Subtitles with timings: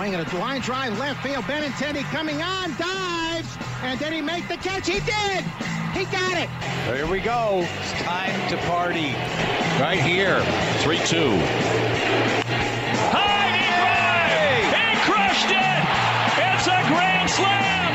[0.00, 1.44] Swinging a line drive left field.
[1.44, 4.88] Benintendi coming on, dives, and did he make the catch?
[4.88, 5.44] He did.
[5.92, 6.48] He got it.
[6.86, 7.66] There we go.
[7.82, 9.12] It's time to party.
[9.78, 10.40] Right here.
[10.80, 11.36] 3 2.
[13.12, 14.72] High drive!
[14.72, 15.84] He crushed it!
[16.48, 17.92] It's a grand slam!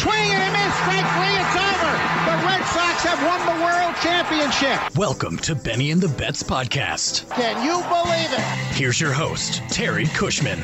[0.00, 0.72] Swing and a miss.
[0.80, 1.36] Strike three.
[1.44, 1.92] It's over.
[2.24, 4.96] The Red Sox have won the World Championship.
[4.96, 7.28] Welcome to Benny and the Bets podcast.
[7.36, 8.40] Can you believe it?
[8.74, 10.62] Here's your host, Terry Cushman.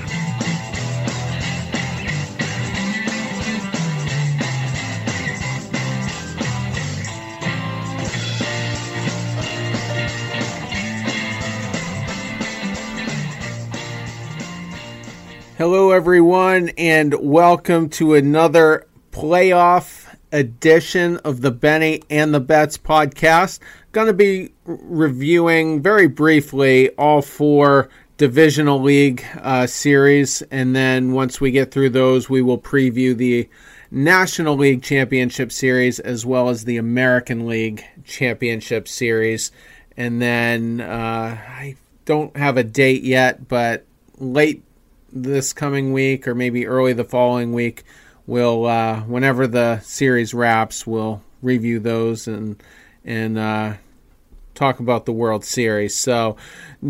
[15.61, 23.59] Hello, everyone, and welcome to another playoff edition of the Benny and the Bets podcast.
[23.93, 31.43] Going to be reviewing very briefly all four divisional league uh, series, and then once
[31.43, 33.47] we get through those, we will preview the
[33.91, 39.53] National League Championship Series as well as the American League Championship Series.
[39.95, 43.85] And then uh, I don't have a date yet, but
[44.17, 44.63] late
[45.13, 47.85] this coming week or maybe early the following week,
[48.27, 52.63] we'll uh, whenever the series wraps, we'll review those and
[53.05, 53.75] and uh,
[54.55, 55.97] talk about the World Series.
[55.97, 56.37] So,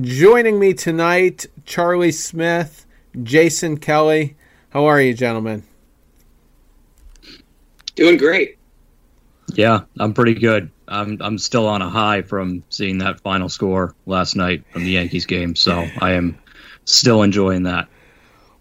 [0.00, 2.86] joining me tonight, Charlie Smith,
[3.22, 4.36] Jason Kelly.
[4.70, 5.64] How are you, gentlemen?
[7.94, 8.58] Doing great.
[9.54, 10.70] Yeah, I'm pretty good.
[10.86, 14.90] I'm I'm still on a high from seeing that final score last night from the
[14.90, 16.38] Yankees game, so I am
[16.84, 17.88] still enjoying that.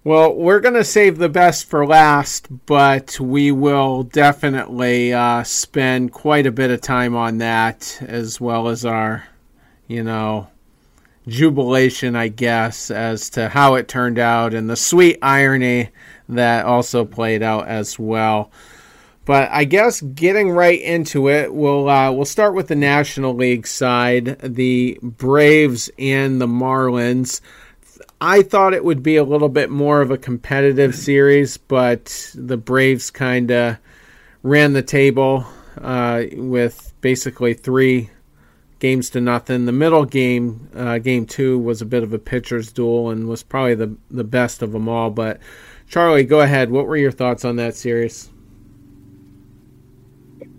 [0.09, 6.13] Well, we're going to save the best for last, but we will definitely uh, spend
[6.13, 9.27] quite a bit of time on that, as well as our,
[9.87, 10.47] you know,
[11.27, 15.89] jubilation, I guess, as to how it turned out and the sweet irony
[16.27, 18.49] that also played out as well.
[19.25, 23.67] But I guess getting right into it, we'll uh, we'll start with the National League
[23.67, 27.41] side, the Braves and the Marlins.
[28.21, 32.57] I thought it would be a little bit more of a competitive series, but the
[32.57, 33.77] Braves kind of
[34.43, 35.45] ran the table
[35.77, 38.09] uh, with basically three
[38.79, 39.65] games to nothing.
[39.65, 43.43] The middle game, uh, game two, was a bit of a pitcher's duel and was
[43.43, 45.09] probably the the best of them all.
[45.09, 45.39] But
[45.87, 46.71] Charlie, go ahead.
[46.71, 48.29] What were your thoughts on that series?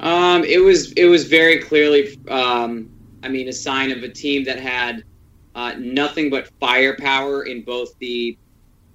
[0.00, 2.90] Um, it was it was very clearly, um,
[3.22, 5.04] I mean, a sign of a team that had
[5.60, 8.36] uh, nothing but firepower in both the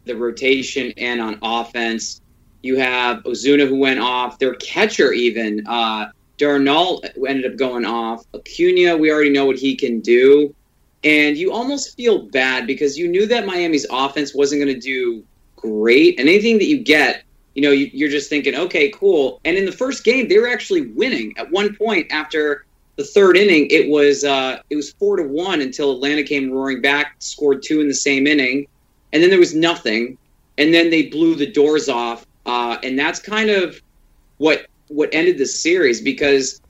[0.06, 2.22] the rotation and on offense.
[2.64, 4.40] You have Ozuna who went off.
[4.40, 8.26] Their catcher even uh, D'Arnaud ended up going off.
[8.34, 10.56] Acuna, we already know what he can do,
[11.04, 15.24] and you almost feel bad because you knew that Miami's offense wasn't going to do
[15.56, 16.20] great.
[16.20, 19.40] And anything that you get, you know, you, you're just thinking, okay, cool.
[19.46, 21.36] And in the first game, they were actually winning.
[21.38, 22.66] At one point, after
[22.96, 26.82] the third inning, it was uh, it was four to one until Atlanta came roaring
[26.82, 28.68] back, scored two in the same inning,
[29.12, 30.18] and then there was nothing,
[30.58, 33.82] and then they blew the doors off, uh, and that's kind of
[34.38, 36.62] what what ended the series because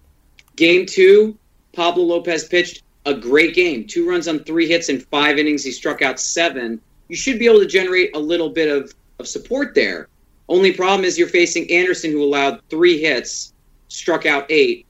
[0.55, 1.37] game two,
[1.73, 5.63] Pablo Lopez pitched a great game, two runs on three hits in five innings.
[5.63, 6.81] He struck out seven.
[7.07, 10.07] You should be able to generate a little bit of of support there.
[10.49, 13.53] Only problem is you're facing Anderson, who allowed three hits,
[13.87, 14.85] struck out eight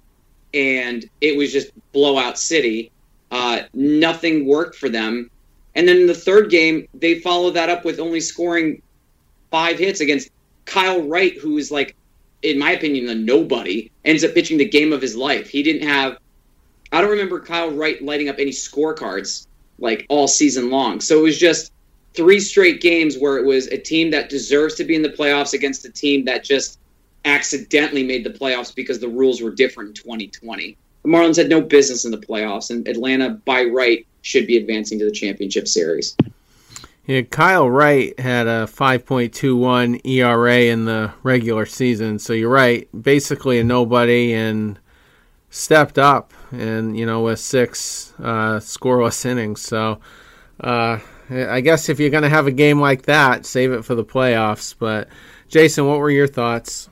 [0.56, 2.92] and it was just blowout city.
[3.30, 5.30] Uh, nothing worked for them.
[5.76, 8.82] And then in the third game, they followed that up with only scoring
[9.52, 10.30] five hits against
[10.64, 11.96] Kyle Wright, who is like,
[12.42, 13.92] in my opinion, a nobody.
[14.06, 15.50] Ends up pitching the game of his life.
[15.50, 16.18] He didn't have.
[16.92, 19.48] I don't remember Kyle Wright lighting up any scorecards
[19.80, 21.02] like all season long.
[21.02, 21.74] So it was just
[22.14, 25.54] three straight games where it was a team that deserves to be in the playoffs
[25.54, 26.80] against a team that just
[27.26, 30.78] accidentally made the playoffs because the rules were different in 2020.
[31.04, 34.98] The Marlins had no business in the playoffs, and Atlanta, by right, should be advancing
[35.00, 36.16] to the championship series.
[37.06, 42.88] Yeah, Kyle Wright had a 5.21 ERA in the regular season, so you're right.
[43.00, 44.80] Basically a nobody, and
[45.56, 49.62] stepped up, and you know with six uh, scoreless innings.
[49.62, 50.00] So
[50.60, 51.00] uh,
[51.30, 54.04] I guess if you're going to have a game like that, save it for the
[54.04, 54.76] playoffs.
[54.78, 55.08] But
[55.48, 56.90] Jason, what were your thoughts?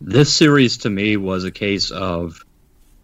[0.00, 2.44] This series to me was a case of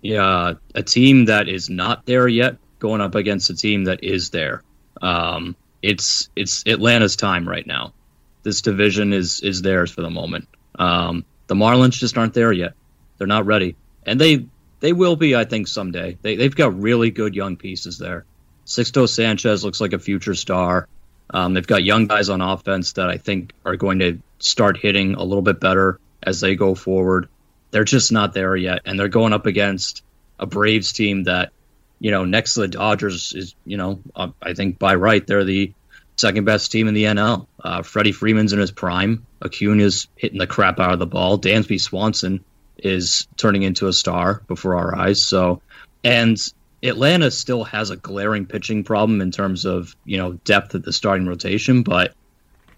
[0.01, 4.31] yeah, a team that is not there yet going up against a team that is
[4.31, 4.63] there.
[5.01, 7.95] Um, it's it's Atlanta's time right now.
[8.43, 10.47] This division is is theirs for the moment.
[10.79, 12.75] Um, the Marlins just aren't there yet.
[13.19, 14.47] They're not ready, and they
[14.81, 16.19] they will be, I think, someday.
[16.21, 18.25] They they've got really good young pieces there.
[18.67, 20.89] Sixto Sanchez looks like a future star.
[21.31, 25.15] Um, they've got young guys on offense that I think are going to start hitting
[25.15, 27.29] a little bit better as they go forward.
[27.71, 30.03] They're just not there yet, and they're going up against
[30.39, 31.53] a Braves team that,
[32.01, 35.45] you know, next to the Dodgers is, you know, uh, I think by right they're
[35.45, 35.73] the
[36.17, 37.47] second best team in the NL.
[37.63, 39.27] Uh, Freddie Freeman's in his prime.
[39.41, 41.39] Acuna's hitting the crap out of the ball.
[41.39, 42.45] Dansby Swanson
[42.79, 45.25] is turning into a star before our eyes.
[45.25, 45.61] So,
[46.03, 46.39] and
[46.83, 50.93] Atlanta still has a glaring pitching problem in terms of you know depth at the
[50.93, 52.15] starting rotation, but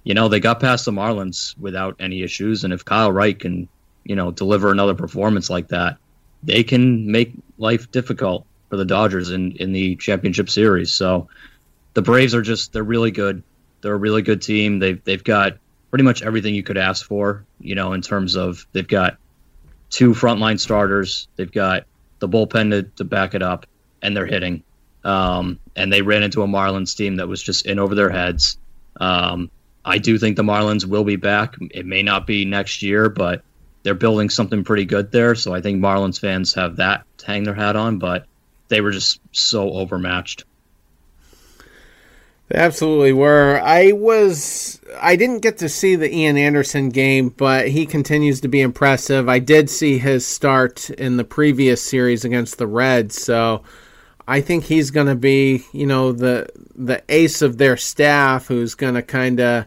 [0.07, 3.69] you know they got past the Marlins without any issues, and if Kyle Wright can
[4.05, 5.97] you know deliver another performance like that,
[6.45, 10.93] they can make life difficult for the Dodgers in in the championship series.
[10.93, 11.27] So
[11.95, 13.43] the Braves are just they're really good.
[13.81, 14.79] They're a really good team.
[14.79, 15.59] They've they've got
[15.91, 17.45] pretty much everything you could ask for.
[17.59, 19.17] You know, in terms of they've got
[19.91, 21.27] two frontline starters.
[21.35, 21.85] They've got
[22.21, 23.67] the bullpen to, to back it up,
[24.01, 24.63] and they're hitting.
[25.03, 28.57] Um, and they ran into a Marlins team that was just in over their heads.
[29.01, 29.51] Um,
[29.87, 31.55] I do think the Marlins will be back.
[31.71, 33.43] It may not be next year, but
[33.85, 35.35] they're building something pretty good there.
[35.37, 38.27] So I think Marlins fans have that to hang their hat on, but
[38.69, 40.45] they were just so overmatched.
[42.49, 43.61] They absolutely were.
[43.63, 48.49] I was I didn't get to see the Ian Anderson game, but he continues to
[48.49, 49.29] be impressive.
[49.29, 53.63] I did see his start in the previous series against the Reds, so
[54.29, 58.75] I think he's going to be, you know, the the ace of their staff who's
[58.75, 59.67] going to kind of,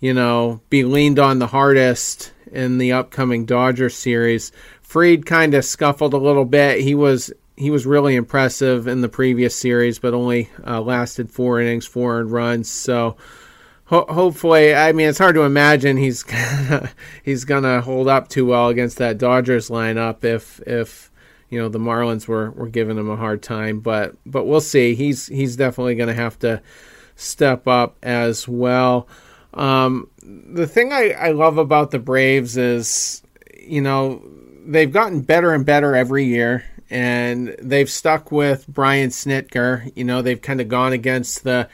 [0.00, 4.52] you know, be leaned on the hardest in the upcoming Dodger series.
[4.82, 6.80] Fried kind of scuffled a little bit.
[6.80, 11.60] He was he was really impressive in the previous series, but only uh, lasted four
[11.60, 12.70] innings, four earned runs.
[12.70, 13.16] So
[13.86, 16.90] ho- hopefully, I mean, it's hard to imagine he's gonna,
[17.22, 21.10] he's gonna hold up too well against that Dodgers lineup if if
[21.48, 23.80] you know the Marlins were, were giving him a hard time.
[23.80, 24.94] But but we'll see.
[24.94, 26.62] He's he's definitely gonna have to
[27.16, 29.08] step up as well.
[29.56, 33.22] Um, the thing I, I love about the Braves is,
[33.58, 34.22] you know,
[34.66, 39.90] they've gotten better and better every year and they've stuck with Brian Snitker.
[39.96, 41.68] You know, they've kind of gone against the,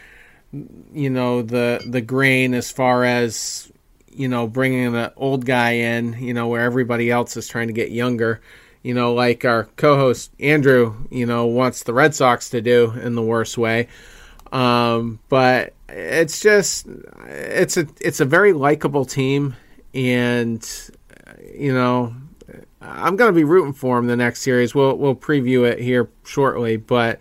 [0.93, 3.71] you know, the the grain as far as
[4.09, 6.15] you know bringing an old guy in.
[6.15, 8.41] You know, where everybody else is trying to get younger.
[8.83, 13.15] You know, like our co-host Andrew, you know, wants the Red Sox to do in
[13.15, 13.89] the worst way.
[14.53, 16.87] Um, but it's just
[17.27, 19.57] it's a it's a very likable team,
[19.95, 20.91] and
[21.55, 22.15] you know
[22.85, 24.75] I'm going to be rooting for them the next series.
[24.75, 26.77] We'll we'll preview it here shortly.
[26.77, 27.19] But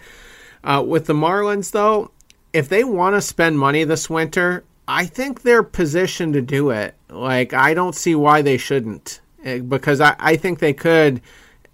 [0.64, 2.12] uh, with the Marlins, though,
[2.54, 6.96] if they want to spend money this winter, I think they're positioned to do it.
[7.10, 11.22] Like I don't see why they shouldn't, eh, because I, I think they could,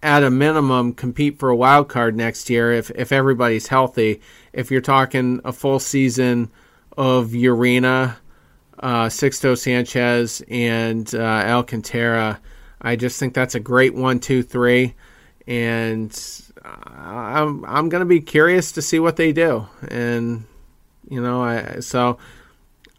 [0.03, 4.21] at a minimum, compete for a wild card next year if if everybody's healthy.
[4.57, 6.51] If you're talking a full season
[6.97, 8.17] of Urena,
[8.79, 12.39] uh, Sixto Sanchez, and uh, Alcantara
[12.81, 14.95] I just think that's a great one, two, three,
[15.47, 16.11] and
[16.63, 20.45] I'm I'm gonna be curious to see what they do, and
[21.09, 22.19] you know, I so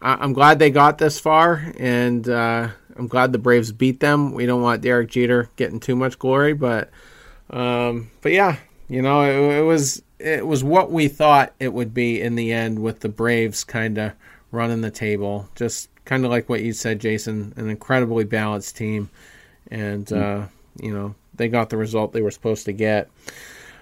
[0.01, 4.33] I'm glad they got this far, and uh, I'm glad the Braves beat them.
[4.33, 6.89] We don't want Derek Jeter getting too much glory, but
[7.49, 8.57] um, but yeah,
[8.89, 12.51] you know, it, it was it was what we thought it would be in the
[12.51, 14.13] end, with the Braves kind of
[14.51, 19.09] running the table, just kind of like what you said, Jason, an incredibly balanced team
[19.71, 20.17] and mm.
[20.17, 20.47] uh,
[20.81, 23.09] you know they got the result they were supposed to get.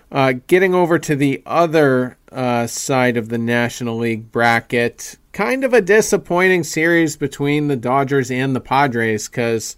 [0.09, 5.73] Uh, getting over to the other uh, side of the National League bracket, kind of
[5.73, 9.75] a disappointing series between the Dodgers and the Padres because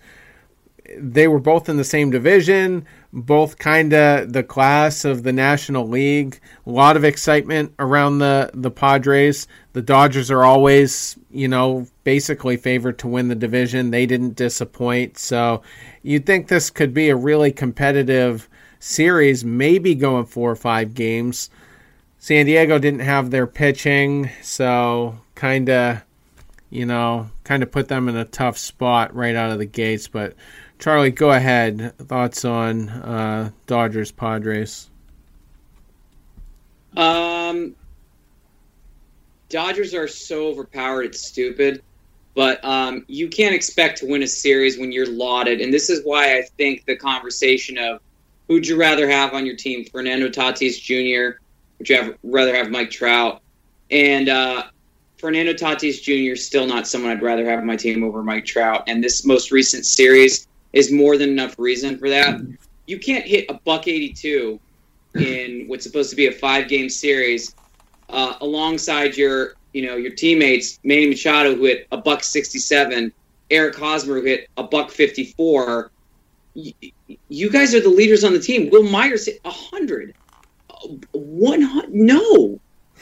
[0.97, 5.87] they were both in the same division, both kind of the class of the National
[5.87, 6.39] League.
[6.65, 9.47] A lot of excitement around the the Padres.
[9.73, 13.91] The Dodgers are always, you know, basically favored to win the division.
[13.91, 15.61] They didn't disappoint, so
[16.01, 21.49] you'd think this could be a really competitive series, maybe going four or five games.
[22.17, 26.01] San Diego didn't have their pitching, so kind of,
[26.69, 30.07] you know, kind of put them in a tough spot right out of the gates.
[30.07, 30.35] But
[30.79, 31.93] Charlie, go ahead.
[31.97, 34.89] Thoughts on uh, Dodgers Padres?
[36.95, 37.75] Um,
[39.49, 41.83] Dodgers are so overpowered, it's stupid.
[42.33, 46.05] But um, you can't expect to win a series when you're lauded, and this is
[46.05, 47.99] why I think the conversation of
[48.47, 51.39] who'd you rather have on your team, Fernando Tatis Jr.
[51.79, 53.41] Would you have, rather have Mike Trout?
[53.91, 54.63] And uh,
[55.17, 56.33] Fernando Tatis Jr.
[56.33, 58.83] is still not someone I'd rather have on my team over Mike Trout.
[58.87, 62.39] And this most recent series is more than enough reason for that.
[62.85, 64.59] You can't hit a buck 82
[65.15, 67.55] in what's supposed to be a five game series
[68.09, 73.11] uh, alongside your you know your teammates Manny Machado who hit a buck 67,
[73.49, 75.91] Eric Hosmer who hit a buck 54.
[76.55, 76.73] You,
[77.29, 78.69] you guys are the leaders on the team.
[78.69, 80.15] Wil Myers hit 100.
[81.11, 82.59] 100 no.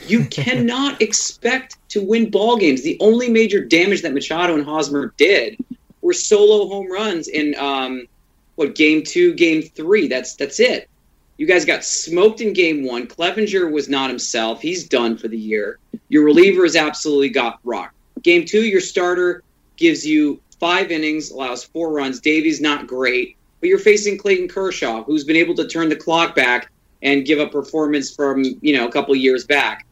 [0.08, 2.84] You cannot expect to win ball games.
[2.84, 5.58] The only major damage that Machado and Hosmer did
[6.08, 8.08] were solo home runs in um,
[8.56, 10.08] what game two, game three.
[10.08, 10.90] That's that's it.
[11.36, 13.08] You guys got smoked in game one.
[13.08, 14.62] Clevinger was not himself.
[14.62, 15.80] He's done for the year.
[16.08, 17.94] Your reliever has absolutely got rocked.
[18.24, 19.44] Game two, your starter
[19.76, 22.22] gives you five innings, allows four runs.
[22.22, 26.36] Davies not great, but you're facing Clayton Kershaw, who's been able to turn the clock
[26.36, 26.72] back
[27.04, 29.86] and give a performance from you know a couple years back.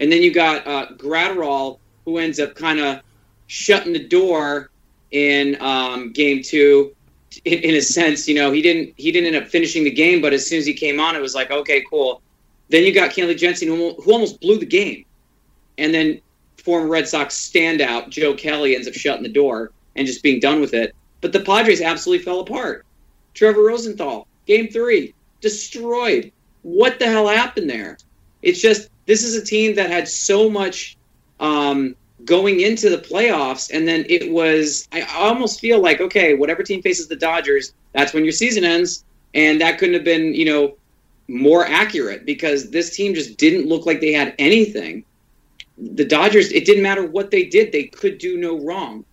[0.00, 3.02] And then you got uh, Graterol, who ends up kind of
[3.48, 4.70] shutting the door
[5.10, 6.94] in um, game two
[7.44, 10.20] in, in, a sense, you know, he didn't he didn't end up finishing the game,
[10.20, 12.22] but as soon as he came on, it was like, okay, cool.
[12.70, 15.04] Then you got Kenley Jansen, who, who almost blew the game,
[15.78, 16.20] and then
[16.58, 20.60] former Red Sox standout Joe Kelly ends up shutting the door and just being done
[20.60, 20.94] with it.
[21.20, 22.84] But the Padres absolutely fell apart.
[23.34, 26.32] Trevor Rosenthal, game three, destroyed.
[26.62, 27.98] What the hell happened there?
[28.42, 30.96] It's just this is a team that had so much
[31.40, 31.96] um,
[32.28, 34.86] going into the playoffs, and then it was.
[34.92, 39.04] I almost feel like okay, whatever team faces the Dodgers, that's when your season ends,
[39.34, 40.76] and that couldn't have been you know
[41.26, 45.04] more accurate because this team just didn't look like they had anything.
[45.78, 49.04] The Dodgers, it didn't matter what they did, they could do no wrong.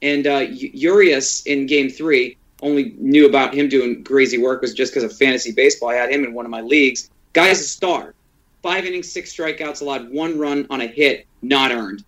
[0.00, 4.92] And uh, Urias in Game Three only knew about him doing crazy work was just
[4.92, 5.90] because of fantasy baseball.
[5.90, 7.10] I had him in one of my leagues.
[7.32, 8.14] Guy's a star.
[8.62, 12.04] Five innings, six strikeouts, allowed one run on a hit, not earned.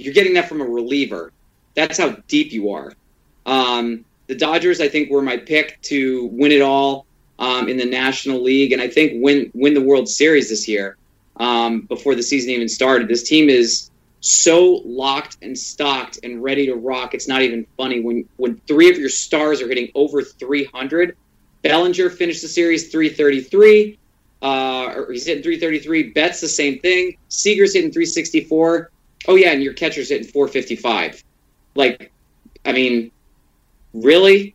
[0.00, 1.32] You're getting that from a reliever.
[1.74, 2.92] That's how deep you are.
[3.46, 7.06] Um, the Dodgers, I think, were my pick to win it all
[7.38, 10.96] um, in the National League, and I think win win the World Series this year.
[11.36, 13.90] Um, before the season even started, this team is
[14.20, 17.14] so locked and stocked and ready to rock.
[17.14, 21.16] It's not even funny when when three of your stars are hitting over 300.
[21.62, 23.98] Bellinger finished the series 333.
[24.42, 26.12] Uh, or he's hitting 333.
[26.12, 27.16] Betts the same thing.
[27.28, 28.90] Seager's hitting 364.
[29.28, 31.22] Oh yeah, and your catcher's hitting 455.
[31.74, 32.12] Like,
[32.64, 33.10] I mean,
[33.92, 34.54] really?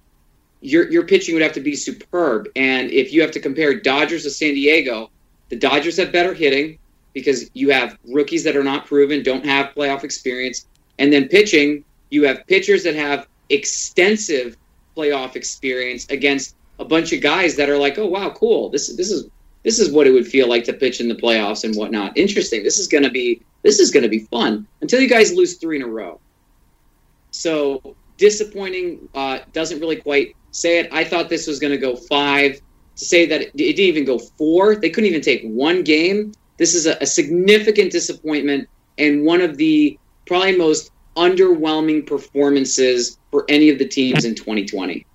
[0.61, 2.49] Your your pitching would have to be superb.
[2.55, 5.11] And if you have to compare Dodgers to San Diego,
[5.49, 6.79] the Dodgers have better hitting
[7.13, 10.65] because you have rookies that are not proven, don't have playoff experience,
[10.99, 14.57] and then pitching, you have pitchers that have extensive
[14.97, 18.69] playoff experience against a bunch of guys that are like, oh wow, cool.
[18.69, 19.29] This this is
[19.63, 22.17] this is what it would feel like to pitch in the playoffs and whatnot.
[22.17, 22.63] Interesting.
[22.63, 25.55] This is going to be this is going to be fun until you guys lose
[25.55, 26.19] three in a row.
[27.31, 29.09] So disappointing.
[29.13, 30.89] Uh, doesn't really quite say it.
[30.93, 32.61] I thought this was going to go five.
[32.97, 36.33] To say that it, it, didn't even go four, they couldn't even take one game.
[36.57, 43.45] This is a, a significant disappointment and one of the probably most underwhelming performances for
[43.49, 45.05] any of the teams in 2020.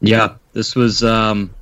[0.00, 1.54] Yeah, this was um,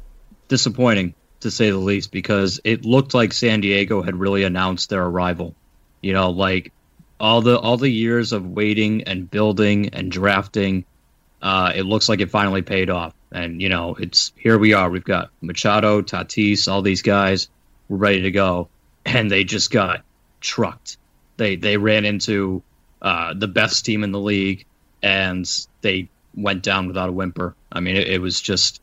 [0.48, 5.02] disappointing to say the least because it looked like San Diego had really announced their
[5.02, 5.54] arrival.
[6.00, 6.72] You know, like
[7.18, 10.84] all the all the years of waiting and building and drafting,
[11.42, 13.14] uh, it looks like it finally paid off.
[13.32, 14.88] And you know, it's here we are.
[14.88, 17.48] We've got Machado, Tatis, all these guys.
[17.88, 18.68] We're ready to go,
[19.04, 20.02] and they just got
[20.40, 20.96] trucked.
[21.36, 22.62] They they ran into
[23.02, 24.64] uh, the best team in the league,
[25.02, 25.48] and
[25.80, 27.54] they went down without a whimper.
[27.70, 28.80] I mean, it, it was just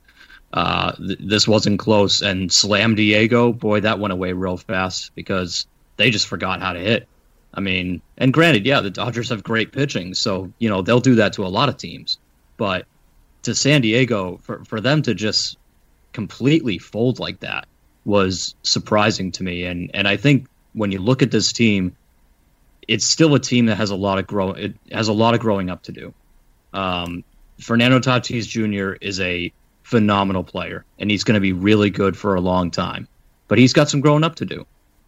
[0.54, 2.22] uh, th- this wasn't close.
[2.22, 5.66] And Slam Diego, boy, that went away real fast because
[5.98, 7.08] they just forgot how to hit.
[7.54, 11.16] I mean, and granted, yeah, the Dodgers have great pitching, so you know they'll do
[11.16, 12.20] that to a lot of teams.
[12.58, 12.86] But
[13.44, 15.58] to San Diego, for for them to just
[16.14, 17.68] completely fold like that
[18.06, 19.66] was surprising to me.
[19.66, 21.96] And and I think when you look at this team,
[22.88, 25.40] it's still a team that has a lot of grow it has a lot of
[25.40, 26.14] growing up to do.
[26.74, 27.24] Um,
[27.60, 28.98] Fernando Tatis Jr.
[29.00, 33.08] is a phenomenal player, and he's going to be really good for a long time.
[33.48, 34.66] But he's got some growing up to do.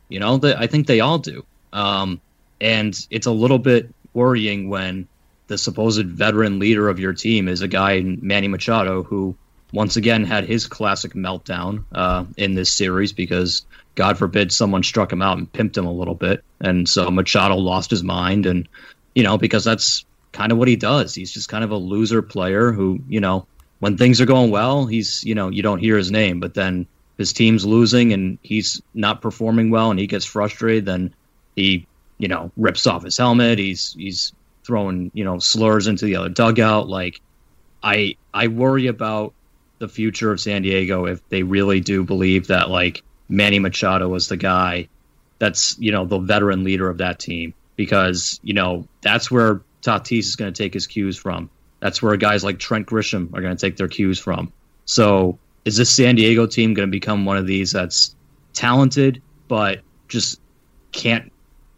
[0.09, 1.45] You know, I think they all do.
[1.73, 2.21] Um,
[2.61, 5.07] and it's a little bit worrying when
[5.47, 9.35] the supposed veteran leader of your team is a guy Manny Machado who
[9.73, 13.65] once again had his classic meltdown uh, in this series because
[13.95, 17.55] God forbid someone struck him out and pimped him a little bit, and so Machado
[17.55, 18.67] lost his mind, and
[19.13, 20.05] you know because that's
[20.35, 21.15] kind of what he does.
[21.15, 23.47] He's just kind of a loser player who, you know,
[23.85, 26.87] when things are going well, he's, you know, you don't hear his name, but then
[27.19, 31.13] his team's losing and he's not performing well and he gets frustrated, then
[31.55, 31.85] he,
[32.17, 33.59] you know, rips off his helmet.
[33.59, 36.89] He's he's throwing, you know, slurs into the other dugout.
[36.89, 37.21] Like
[37.83, 39.35] I I worry about
[39.77, 44.29] the future of San Diego if they really do believe that like Manny Machado was
[44.29, 44.87] the guy
[45.37, 50.17] that's you know the veteran leader of that team because you know that's where Tatis
[50.21, 51.51] is going to take his cues from.
[51.85, 54.51] That's where guys like Trent Grisham are going to take their cues from.
[54.85, 58.15] So is this San Diego team going to become one of these that's
[58.53, 60.41] talented but just
[60.91, 61.31] can't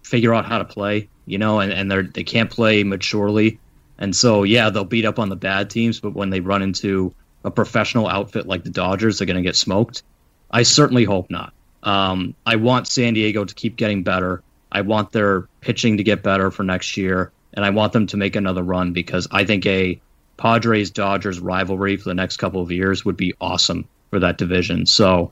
[0.03, 1.09] figure out how to play?
[1.25, 3.59] You know, and, and they're they can't play maturely.
[3.97, 7.13] And so yeah, they'll beat up on the bad teams, but when they run into
[7.43, 10.03] a professional outfit like the Dodgers, they're going to get smoked.
[10.49, 11.51] I certainly hope not.
[11.83, 14.41] Um, I want San Diego to keep getting better.
[14.71, 18.17] I want their pitching to get better for next year, and I want them to
[18.17, 19.99] make another run because I think a
[20.37, 24.85] Padres Dodgers rivalry for the next couple of years would be awesome for that division.
[24.85, 25.31] So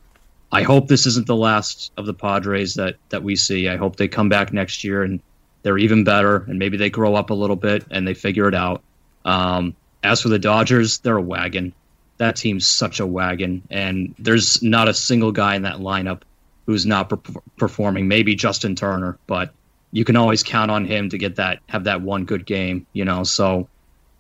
[0.51, 3.70] I hope this isn't the last of the Padres that that we see.
[3.70, 5.22] I hope they come back next year and
[5.62, 8.55] they're even better, and maybe they grow up a little bit and they figure it
[8.55, 8.82] out.
[9.24, 11.74] Um, as for the Dodgers, they're a wagon.
[12.17, 16.22] That team's such a wagon, and there's not a single guy in that lineup
[16.65, 18.08] who's not per- performing.
[18.08, 19.53] Maybe Justin Turner, but
[19.95, 22.85] you can always count on him to get that have that one good game.
[22.91, 23.69] You know, so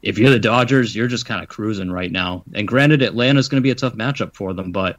[0.01, 2.45] if you're the Dodgers, you're just kind of cruising right now.
[2.53, 4.95] And granted, Atlanta's going to be a tough matchup for them, but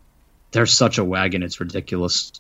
[0.51, 2.31] they're such a wagon; it's ridiculous.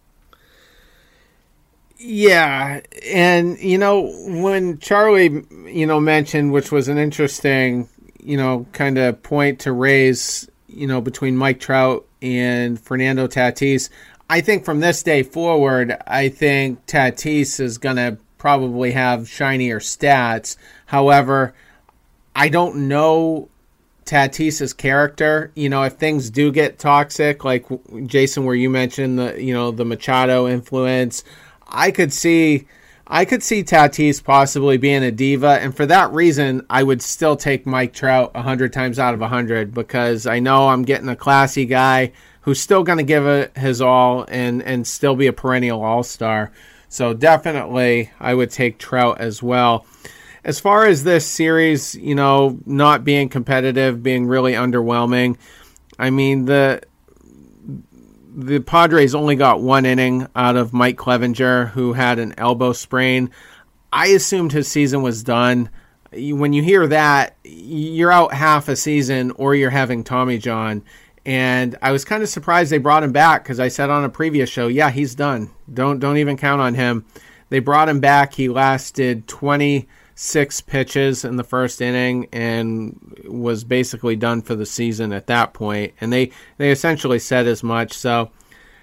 [1.96, 7.88] Yeah, and you know when Charlie, you know, mentioned which was an interesting,
[8.20, 13.88] you know, kind of point to raise, you know, between Mike Trout and Fernando Tatis.
[14.28, 19.80] I think from this day forward, I think Tatis is going to probably have shinier
[19.80, 20.56] stats.
[20.86, 21.52] However,
[22.36, 23.48] I don't know
[24.04, 25.50] Tatis's character.
[25.56, 27.66] You know, if things do get toxic, like
[28.06, 31.24] Jason, where you mentioned the you know the Machado influence,
[31.66, 32.68] I could see.
[33.08, 37.34] I could see Tatis possibly being a diva, and for that reason, I would still
[37.34, 41.66] take Mike Trout 100 times out of 100 because I know I'm getting a classy
[41.66, 42.12] guy
[42.42, 46.02] who's still going to give it his all and, and still be a perennial all
[46.02, 46.52] star.
[46.88, 49.86] So, definitely, I would take Trout as well
[50.44, 55.36] as far as this series, you know, not being competitive, being really underwhelming,
[55.98, 56.82] I mean the
[58.36, 63.30] the Padres only got one inning out of Mike Clevinger, who had an elbow sprain.
[63.92, 65.70] I assumed his season was done.
[66.12, 70.84] When you hear that, you're out half a season or you're having Tommy John.
[71.26, 74.08] And I was kind of surprised they brought him back because I said on a
[74.08, 75.50] previous show, yeah, he's done.
[75.72, 77.04] Don't don't even count on him.
[77.48, 78.34] They brought him back.
[78.34, 85.12] He lasted 26 pitches in the first inning and was basically done for the season
[85.12, 85.94] at that point.
[86.00, 87.92] And they, they essentially said as much.
[87.92, 88.30] So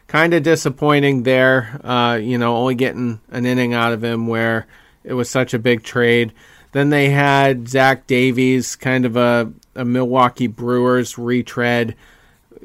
[0.08, 4.67] kind of disappointing there, uh, you know, only getting an inning out of him where
[5.06, 6.34] it was such a big trade.
[6.73, 11.95] Then they had Zach Davies, kind of a, a Milwaukee Brewers retread,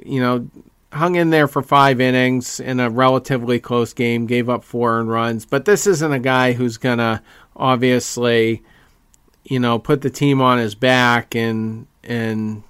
[0.05, 0.49] you know,
[0.93, 5.11] hung in there for five innings in a relatively close game, gave up four earned
[5.11, 5.45] runs.
[5.45, 7.23] But this isn't a guy who's going to
[7.57, 8.63] obviously,
[9.45, 12.63] you know, put the team on his back and and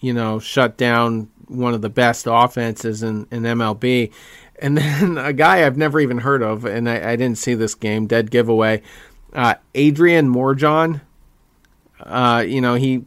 [0.00, 4.12] you know shut down one of the best offenses in, in MLB.
[4.60, 7.74] And then a guy I've never even heard of, and I, I didn't see this
[7.74, 8.82] game, dead giveaway.
[9.32, 11.00] Uh, Adrian Morejon.
[12.00, 13.04] Uh, you know, he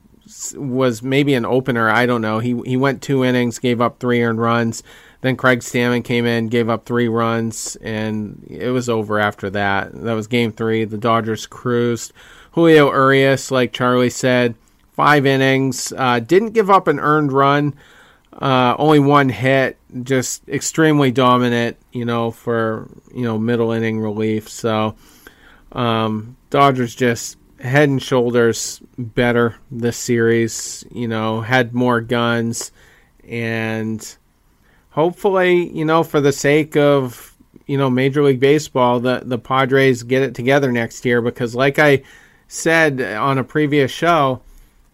[0.56, 1.90] was maybe an opener.
[1.90, 2.40] I don't know.
[2.40, 4.84] He he went two innings, gave up three earned runs.
[5.22, 9.92] Then Craig Stammen came in, gave up three runs, and it was over after that.
[9.94, 10.86] That was game three.
[10.86, 12.14] The Dodgers cruised.
[12.52, 14.56] Julio Urias, like Charlie said,
[14.92, 17.74] five innings, uh, didn't give up an earned run,
[18.34, 24.50] uh, only one hit, just extremely dominant, you know, for you know middle inning relief.
[24.50, 24.96] So
[25.72, 30.86] um, Dodgers just head and shoulders better this series.
[30.92, 32.72] You know, had more guns
[33.28, 34.18] and
[34.92, 40.04] hopefully, you know, for the sake of you know Major League Baseball, the the Padres
[40.04, 42.04] get it together next year because, like I
[42.48, 44.42] said on a previous show,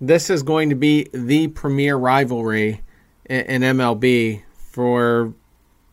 [0.02, 2.82] this is going to be the premier rivalry
[3.26, 5.34] in, MLB for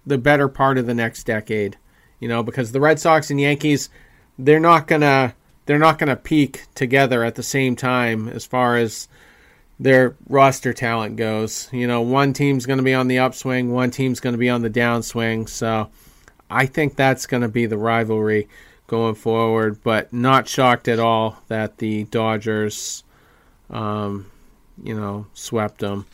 [0.07, 1.77] the better part of the next decade.
[2.19, 3.91] You know, because the Red Sox and Yankees,
[4.39, 5.35] they're not gonna
[5.67, 9.09] they're not gonna peak together at the same time as far as
[9.81, 11.69] their roster talent goes.
[11.73, 14.51] You know, one team's going to be on the upswing, one team's going to be
[14.51, 15.49] on the downswing.
[15.49, 15.89] So
[16.51, 18.47] I think that's going to be the rivalry
[18.87, 23.03] going forward, but not shocked at all that the Dodgers,
[23.71, 24.31] um,
[24.83, 26.05] you know, swept them.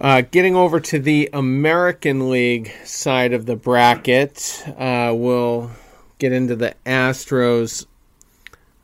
[0.00, 5.72] Uh, getting over to the American League side of the bracket, uh, we'll
[6.18, 7.84] get into the Astros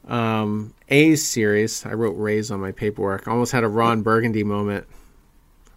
[0.09, 1.85] um, A's series.
[1.87, 3.27] I wrote Rays on my paperwork.
[3.29, 4.87] almost had a Ron Burgundy moment.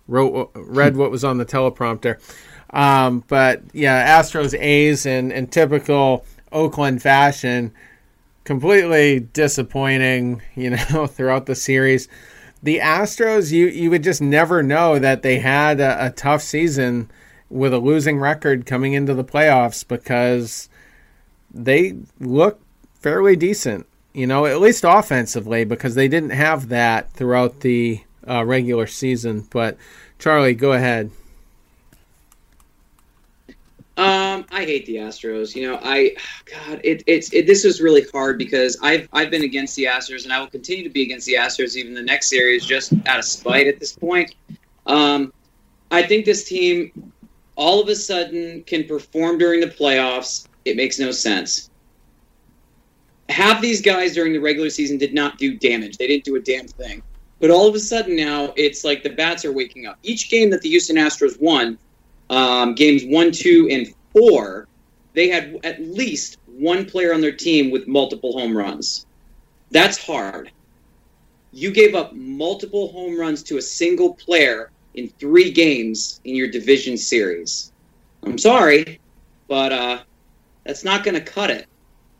[0.08, 2.20] Wrote, read what was on the teleprompter.
[2.72, 7.74] Um, but yeah, Astros A's in, in typical Oakland fashion,
[8.44, 12.08] completely disappointing, you know, throughout the series.
[12.64, 17.10] The Astros, you, you would just never know that they had a, a tough season
[17.50, 20.70] with a losing record coming into the playoffs because
[21.54, 22.60] they look
[22.94, 23.86] fairly decent,
[24.18, 29.48] you know, at least offensively, because they didn't have that throughout the uh, regular season.
[29.52, 29.78] But
[30.18, 31.12] Charlie, go ahead.
[33.96, 35.56] Um, I hate the Astros.
[35.56, 36.16] You know, I
[36.52, 40.24] God, it, it's it, this is really hard because I've I've been against the Astros
[40.24, 43.20] and I will continue to be against the Astros even the next series just out
[43.20, 44.34] of spite at this point.
[44.88, 45.32] Um,
[45.92, 47.12] I think this team
[47.56, 50.48] all of a sudden can perform during the playoffs.
[50.66, 51.67] It makes no sense.
[53.30, 55.98] Half these guys during the regular season did not do damage.
[55.98, 57.04] They didn't do a damn thing.
[57.40, 60.00] But all of a sudden now, it's like the bats are waking up.
[60.02, 61.78] Each game that the Houston Astros won,
[62.30, 64.68] um, games one, two, and four,
[65.14, 69.06] they had at least one player on their team with multiple home runs.
[69.72, 70.52] That's hard.
[71.52, 76.50] You gave up multiple home runs to a single player in three games in your
[76.50, 77.72] division series.
[78.24, 79.00] I'm sorry,
[79.48, 80.00] but uh,
[80.66, 81.68] that's not going to cut it.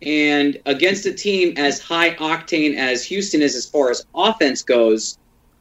[0.02, 5.18] And against a team as high octane as Houston is as far as offense goes,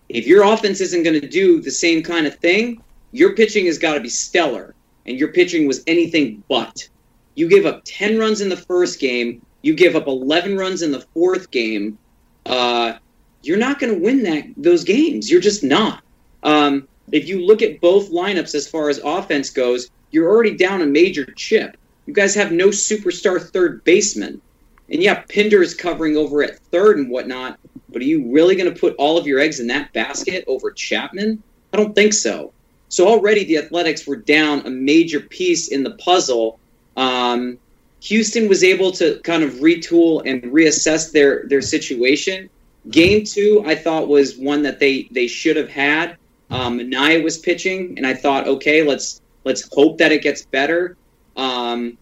[0.09, 3.79] if your offense isn't going to do the same kind of thing, your pitching has
[3.79, 4.75] got to be stellar.
[5.07, 6.89] And your pitching was anything but.
[7.35, 10.93] You gave up 10 runs in the first game, you give up 11 runs in
[10.93, 11.99] the fourth game.
[12.45, 12.95] Uh,
[13.43, 15.31] you're not going to win that those games.
[15.31, 16.03] You're just not.
[16.43, 20.83] Um, if you look at both lineups as far as offense goes, you're already down
[20.83, 21.77] a major chip.
[22.07, 24.41] You guys have no superstar third baseman.
[24.89, 28.73] And yeah, Pinder is covering over at third and whatnot, but are you really going
[28.73, 31.43] to put all of your eggs in that basket over Chapman?
[31.73, 32.53] I don't think so.
[32.89, 36.61] So already the Athletics were down a major piece in the puzzle.
[36.97, 37.59] Um,
[38.01, 42.49] Houston was able to kind of retool and reassess their their situation.
[42.89, 46.17] Game two, I thought was one that they they should have had.
[46.49, 50.97] Um, Manaea was pitching, and I thought, okay, let's let's hope that it gets better.
[51.37, 51.99] Um,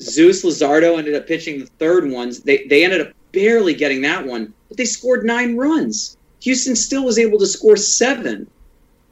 [0.00, 2.40] Zeus Luzardo ended up pitching the third ones.
[2.40, 6.16] They they ended up barely getting that one, but they scored nine runs.
[6.40, 8.48] Houston still was able to score seven.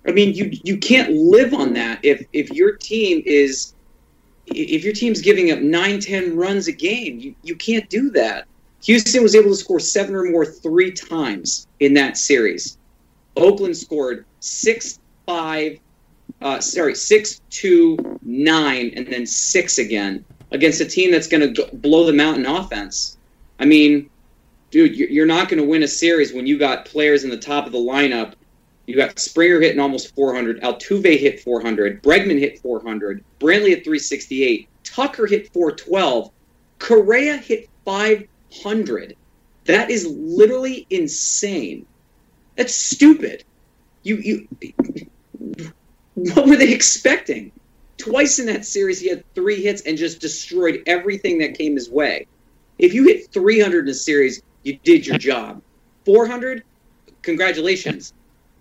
[0.06, 3.74] I mean, you you can't live on that if if your team is
[4.46, 7.18] if your team's giving up nine, ten runs a game.
[7.18, 8.46] You you can't do that.
[8.84, 12.76] Houston was able to score seven or more three times in that series.
[13.36, 15.78] Oakland scored six five,
[16.44, 21.68] uh, sorry six two nine, and then six again against a team that's going to
[21.72, 23.16] blow them out in offense.
[23.58, 24.10] I mean,
[24.70, 27.66] dude, you're not going to win a series when you got players in the top
[27.66, 28.34] of the lineup.
[28.86, 34.68] You got Springer hitting almost 400, Altuve hit 400, Bregman hit 400, Brantley at 368,
[34.84, 36.30] Tucker hit 412,
[36.78, 39.16] Correa hit 500.
[39.64, 41.86] That is literally insane.
[42.56, 43.44] That's stupid.
[44.02, 44.48] You you
[46.14, 47.52] what were they expecting?
[47.98, 51.90] Twice in that series, he had three hits and just destroyed everything that came his
[51.90, 52.26] way.
[52.78, 55.62] If you hit 300 in a series, you did your job.
[56.04, 56.64] 400,
[57.22, 58.12] congratulations.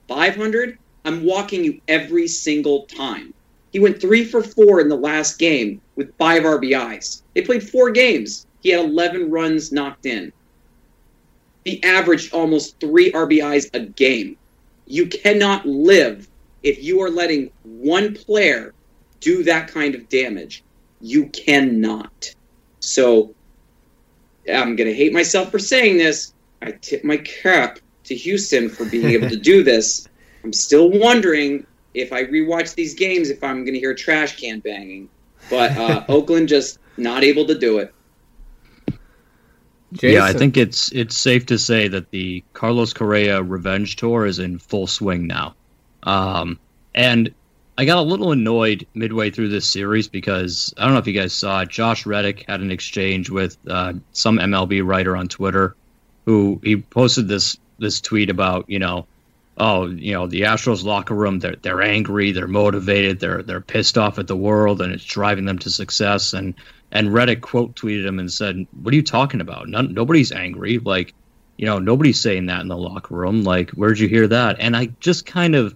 [0.07, 3.33] 500, I'm walking you every single time.
[3.71, 7.23] He went three for four in the last game with five RBIs.
[7.33, 8.45] They played four games.
[8.61, 10.31] He had 11 runs knocked in.
[11.65, 14.37] He averaged almost three RBIs a game.
[14.85, 16.27] You cannot live
[16.63, 18.73] if you are letting one player
[19.19, 20.63] do that kind of damage.
[21.01, 22.33] You cannot.
[22.79, 23.35] So
[24.51, 26.33] I'm going to hate myself for saying this.
[26.61, 30.07] I tip my cap to Houston for being able to do this.
[30.43, 34.59] I'm still wondering if I rewatch these games if I'm going to hear trash can
[34.59, 35.09] banging.
[35.49, 37.93] But uh, Oakland just not able to do it.
[39.93, 40.09] Jason.
[40.15, 44.39] Yeah, I think it's it's safe to say that the Carlos Correa revenge tour is
[44.39, 45.55] in full swing now.
[46.03, 46.59] Um,
[46.93, 47.33] and
[47.77, 51.13] I got a little annoyed midway through this series because I don't know if you
[51.13, 51.65] guys saw.
[51.65, 55.75] Josh Reddick had an exchange with uh, some MLB writer on Twitter,
[56.25, 59.07] who he posted this this tweet about you know,
[59.57, 63.97] oh you know the Astros locker room they're they're angry, they're motivated, they're they're pissed
[63.97, 66.33] off at the world, and it's driving them to success.
[66.33, 66.53] And
[66.91, 69.67] and Reddick quote tweeted him and said, "What are you talking about?
[69.67, 70.77] None, nobody's angry.
[70.77, 71.15] Like,
[71.57, 73.43] you know, nobody's saying that in the locker room.
[73.43, 75.75] Like, where'd you hear that?" And I just kind of,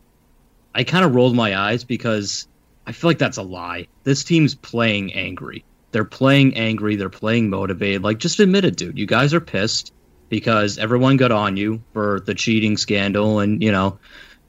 [0.74, 2.48] I kind of rolled my eyes because
[2.86, 3.88] I feel like that's a lie.
[4.04, 5.66] This team's playing angry.
[5.92, 6.96] They're playing angry.
[6.96, 8.04] They're playing motivated.
[8.04, 8.98] Like, just admit it, dude.
[8.98, 9.94] You guys are pissed
[10.30, 14.00] because everyone got on you for the cheating scandal, and you know,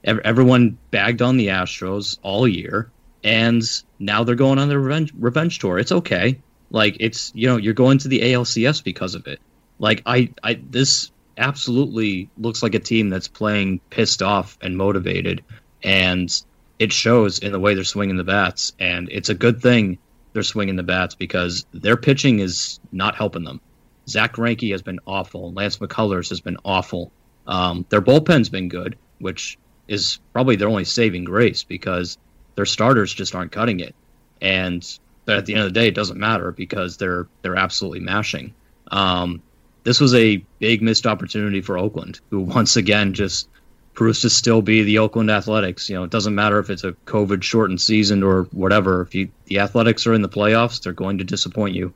[0.03, 2.91] everyone bagged on the Astros all year
[3.23, 3.63] and
[3.97, 5.77] now they're going on their revenge, revenge tour.
[5.77, 6.39] It's okay.
[6.71, 9.39] Like it's you know you're going to the ALCS because of it.
[9.79, 15.43] Like I I this absolutely looks like a team that's playing pissed off and motivated,
[15.83, 16.29] and
[16.77, 18.73] it shows in the way they're swinging the bats.
[18.79, 19.99] And it's a good thing
[20.33, 23.61] they're swinging the bats because their pitching is not helping them.
[24.07, 25.51] Zack Greinke has been awful.
[25.53, 27.11] Lance McCullers has been awful.
[27.45, 32.17] Um, their bullpen's been good, which is probably their only saving grace because
[32.55, 33.95] their starters just aren't cutting it.
[34.41, 34.85] And
[35.25, 38.53] but at the end of the day, it doesn't matter because they're they're absolutely mashing.
[38.89, 39.41] Um,
[39.83, 43.47] this was a big missed opportunity for Oakland, who once again just
[43.93, 45.89] proves to still be the Oakland Athletics.
[45.89, 49.01] You know, it doesn't matter if it's a COVID shortened season or whatever.
[49.01, 51.93] If you the Athletics are in the playoffs, they're going to disappoint you.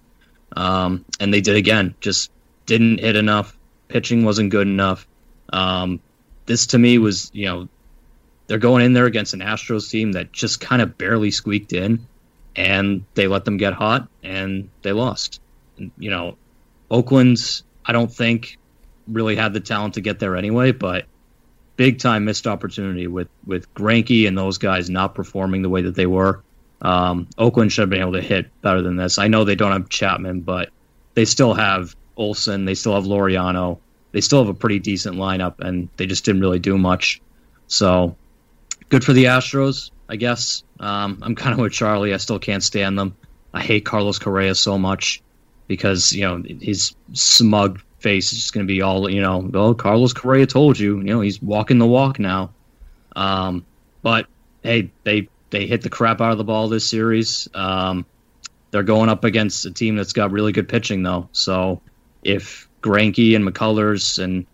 [0.56, 1.96] Um, and they did again.
[2.00, 2.32] Just
[2.66, 3.58] didn't hit enough.
[3.88, 5.08] Pitching wasn't good enough.
[5.52, 6.02] Um,
[6.46, 7.70] this to me was, you know,
[8.48, 12.06] they're going in there against an Astros team that just kind of barely squeaked in,
[12.56, 15.42] and they let them get hot, and they lost.
[15.78, 16.38] And, you know,
[16.92, 18.58] Oakland's I don't think
[19.08, 21.06] really had the talent to get there anyway, but
[21.76, 25.96] big time missed opportunity with with Greinke and those guys not performing the way that
[25.96, 26.42] they were.
[26.82, 29.18] Um, Oakland should have been able to hit better than this.
[29.18, 30.70] I know they don't have Chapman, but
[31.14, 32.66] they still have Olson.
[32.66, 33.80] They still have Laureano.
[34.12, 37.22] They still have a pretty decent lineup, and they just didn't really do much.
[37.68, 38.16] So
[38.90, 40.64] good for the Astros, I guess.
[40.80, 42.14] Um, I'm kind of with Charlie.
[42.14, 43.16] I still can't stand them.
[43.54, 45.22] I hate Carlos Correa so much
[45.68, 49.40] because you know he's smug face is just going to be all you know.
[49.40, 52.52] Well, Carlos Correa told you, you know, he's walking the walk now.
[53.16, 53.66] Um,
[54.04, 54.28] but
[54.62, 57.48] hey, they they hit the crap out of the ball this series.
[57.54, 58.06] Um,
[58.70, 61.30] they're going up against a team that's got really good pitching though.
[61.32, 61.82] So
[62.24, 64.46] if Greinke and McCullers and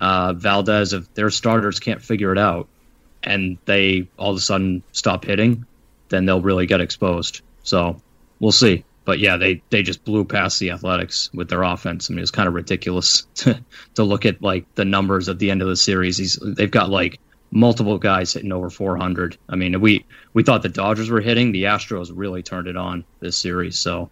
[0.00, 2.68] uh, Valdez, if their starters can't figure it out,
[3.22, 5.66] and they all of a sudden stop hitting,
[6.08, 7.42] then they'll really get exposed.
[7.62, 8.00] So
[8.40, 12.10] we'll see but yeah, they they just blew past the Athletics with their offense.
[12.10, 13.62] I mean, it's kind of ridiculous to
[13.94, 16.16] to look at like the numbers at the end of the series.
[16.16, 19.36] He's, they've got like multiple guys hitting over 400.
[19.48, 23.04] I mean, we we thought the Dodgers were hitting, the Astros really turned it on
[23.20, 23.78] this series.
[23.78, 24.10] So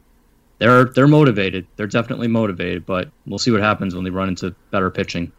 [0.59, 1.67] they're they're motivated.
[1.77, 5.33] They're definitely motivated, but we'll see what happens when they run into better pitching.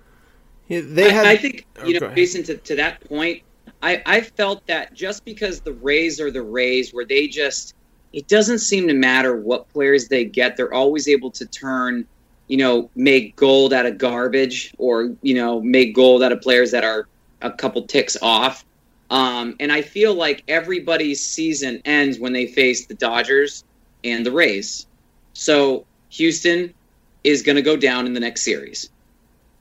[0.68, 3.44] Yeah, they had, I, I think oh, you oh, know, Jason, to, to that point,
[3.82, 7.76] I I felt that just because the Rays are the Rays, where they just
[8.14, 10.56] it doesn't seem to matter what players they get.
[10.56, 12.06] They're always able to turn,
[12.48, 16.72] you know, make gold out of garbage or, you know, make gold out of players
[16.72, 17.08] that are
[17.42, 18.64] a couple ticks off.
[19.10, 23.64] Um, and I feel like everybody's season ends when they face the Dodgers
[24.04, 24.86] and the Rays.
[25.34, 26.74] So Houston
[27.24, 28.90] is going to go down in the next series.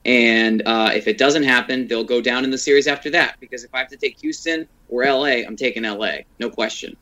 [0.05, 3.37] And uh, if it doesn't happen, they'll go down in the series after that.
[3.39, 6.97] Because if I have to take Houston or LA, I'm taking LA, no question.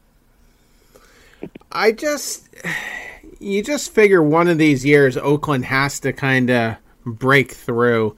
[1.72, 2.48] I just
[3.40, 8.16] you just figure one of these years Oakland has to kind of break through.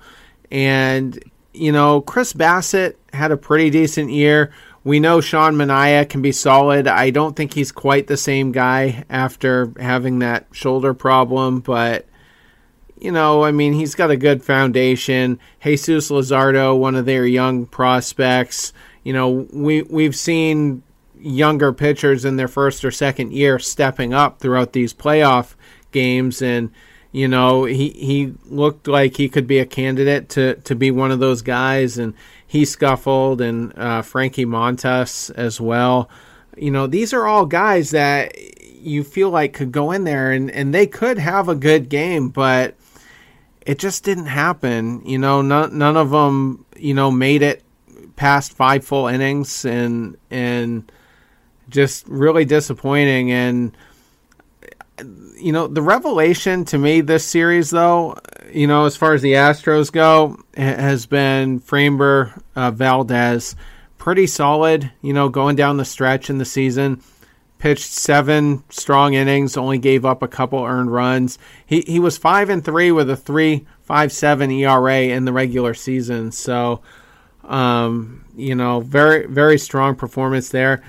[0.52, 1.22] And
[1.54, 4.52] you know, Chris Bassitt had a pretty decent year.
[4.84, 6.88] We know Sean Manaea can be solid.
[6.88, 12.06] I don't think he's quite the same guy after having that shoulder problem, but
[13.00, 15.40] you know, I mean, he's got a good foundation.
[15.62, 18.72] Jesus Luzardo, one of their young prospects.
[19.04, 20.84] You know, we we've seen
[21.24, 25.56] younger pitchers in their first or second year stepping up throughout these playoff
[25.92, 26.42] games.
[26.42, 26.72] And
[27.12, 31.12] you know he he looked like he could be a candidate to to be one
[31.12, 31.98] of those guys.
[31.98, 32.14] And
[32.46, 36.10] he scuffled and uh, Frankie Montas as well.
[36.58, 38.36] You know these are all guys that
[38.76, 42.30] you feel like could go in there and and they could have a good game
[42.30, 42.76] but
[43.66, 45.02] it just didn't happen.
[45.06, 47.64] You know none, none of them you know made it
[48.16, 50.92] past five full innings and and
[51.74, 53.32] just really disappointing.
[53.32, 53.76] And
[55.38, 58.18] you know, the revelation to me this series, though,
[58.52, 63.56] you know, as far as the Astros go, has been Framber uh, Valdez.
[63.98, 67.02] Pretty solid, you know, going down the stretch in the season.
[67.58, 71.38] Pitched seven strong innings, only gave up a couple earned runs.
[71.66, 75.74] He he was five and three with a three five seven ERA in the regular
[75.74, 76.34] season.
[76.34, 76.82] So,
[77.46, 80.84] um, you know, very very strong performance there.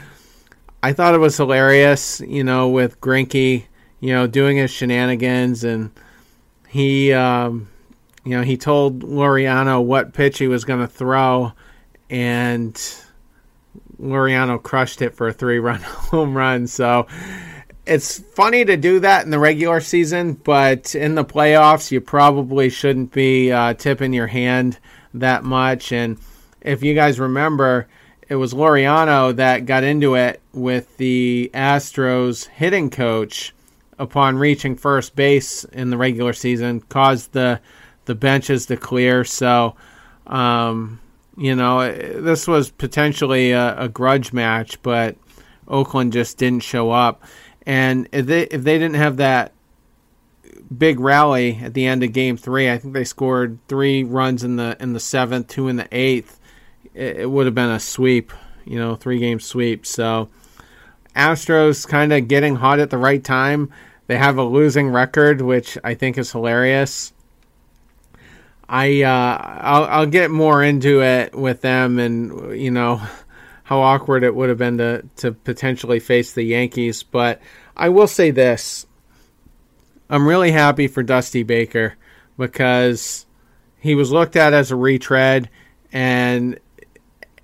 [0.84, 3.64] I thought it was hilarious, you know, with Greinke,
[4.00, 5.90] you know, doing his shenanigans, and
[6.68, 7.70] he, um,
[8.22, 11.54] you know, he told Laureano what pitch he was going to throw,
[12.10, 12.74] and
[13.98, 16.66] Laureano crushed it for a three-run home run.
[16.66, 17.06] So
[17.86, 22.68] it's funny to do that in the regular season, but in the playoffs, you probably
[22.68, 24.78] shouldn't be uh, tipping your hand
[25.14, 25.92] that much.
[25.92, 26.18] And
[26.60, 27.88] if you guys remember
[28.28, 33.54] it was Laureano that got into it with the Astros hitting coach
[33.98, 37.60] upon reaching first base in the regular season, caused the
[38.06, 39.24] the benches to clear.
[39.24, 39.76] So,
[40.26, 41.00] um,
[41.36, 45.16] you know, this was potentially a, a, grudge match, but
[45.66, 47.22] Oakland just didn't show up.
[47.66, 49.52] And if they if they didn't have that
[50.76, 54.56] big rally at the end of Game Three, I think they scored three runs in
[54.56, 56.40] the in the seventh, two in the eighth.
[56.94, 58.32] It, it would have been a sweep,
[58.64, 59.84] you know, three game sweep.
[59.86, 60.30] So
[61.14, 63.70] Astros kind of getting hot at the right time.
[64.06, 67.12] They have a losing record, which I think is hilarious.
[68.68, 73.00] I uh, I'll I'll get more into it with them, and you know
[73.64, 77.02] how awkward it would have been to to potentially face the Yankees.
[77.02, 77.40] But
[77.76, 78.86] I will say this:
[80.08, 81.94] I'm really happy for Dusty Baker
[82.38, 83.26] because
[83.78, 85.50] he was looked at as a retread,
[85.92, 86.58] and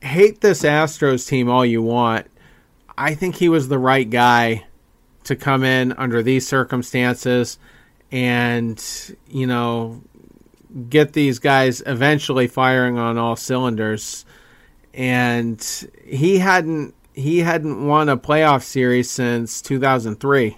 [0.02, 2.26] hate this Astros team all you want.
[2.96, 4.66] I think he was the right guy
[5.24, 7.58] to come in under these circumstances
[8.10, 8.82] and
[9.28, 10.02] you know
[10.88, 14.24] get these guys eventually firing on all cylinders.
[14.92, 15.64] And
[16.04, 20.56] he hadn't he hadn't won a playoff series since 2003.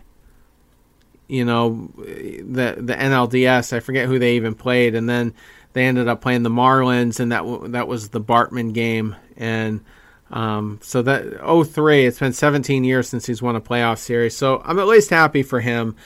[1.28, 3.72] You know, the the NLDS.
[3.72, 5.34] I forget who they even played, and then
[5.72, 9.16] they ended up playing the Marlins, and that that was the Bartman game.
[9.36, 9.84] And
[10.30, 14.36] um, so that 03, it's been 17 years since he's won a playoff series.
[14.36, 15.96] So I'm at least happy for him.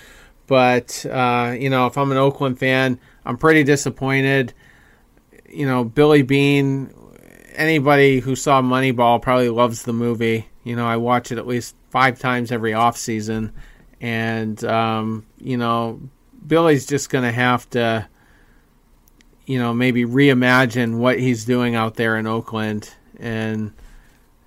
[0.46, 4.54] But uh, you know, if I'm an Oakland fan, I'm pretty disappointed.
[5.48, 6.92] You know, Billy Beane,
[7.54, 10.46] Anybody who saw Moneyball probably loves the movie.
[10.62, 13.54] You know, I watch it at least five times every off season,
[13.98, 16.00] and um, you know,
[16.46, 18.06] Billy's just gonna have to,
[19.46, 23.72] you know, maybe reimagine what he's doing out there in Oakland, and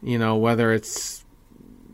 [0.02, 1.24] you know whether it's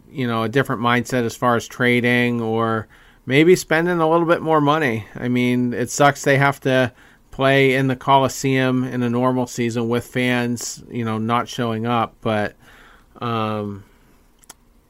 [0.10, 2.88] you know a different mindset as far as trading or
[3.26, 5.06] maybe spending a little bit more money.
[5.16, 6.94] I mean, it sucks they have to
[7.32, 12.16] play in the Coliseum in a normal season with fans, you know, not showing up,
[12.22, 12.56] but
[13.20, 13.84] um,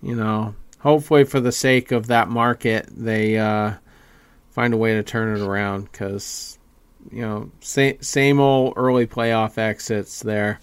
[0.02, 3.74] you know, hopefully for the sake of that market, they uh,
[4.52, 6.60] find a way to turn it around because
[7.12, 10.60] you know, same same old early playoff exits there.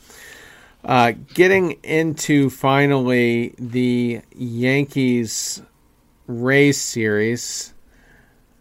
[0.85, 5.62] Uh, getting into finally the Yankees
[6.27, 7.73] Rays series.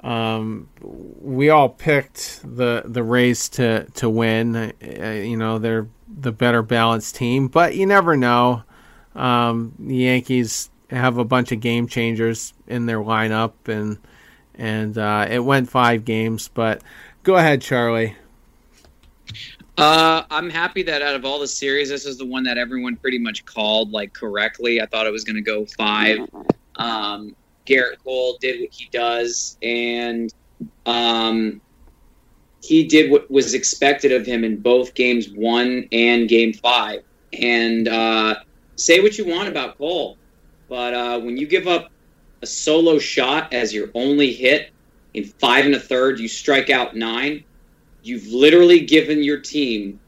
[0.03, 4.55] Um, we all picked the the Rays to to win.
[4.55, 8.63] Uh, you know they're the better balanced team, but you never know.
[9.15, 13.97] Um, the Yankees have a bunch of game changers in their lineup, and
[14.55, 16.49] and uh, it went five games.
[16.49, 16.83] But
[17.23, 18.15] go ahead, Charlie.
[19.77, 22.97] Uh, I'm happy that out of all the series, this is the one that everyone
[22.97, 24.81] pretty much called like correctly.
[24.81, 26.19] I thought it was going to go five.
[26.75, 30.33] Um, Gerrit Cole did what he does, and
[30.85, 31.61] um,
[32.61, 37.03] he did what was expected of him in both games one and game five.
[37.33, 38.35] And uh,
[38.75, 40.17] say what you want about Cole,
[40.67, 41.91] but uh, when you give up
[42.41, 44.71] a solo shot as your only hit
[45.13, 47.45] in five and a third, you strike out nine.
[48.03, 49.99] You've literally given your team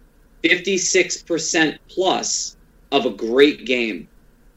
[0.43, 2.57] 56% plus
[2.91, 4.07] of a great game.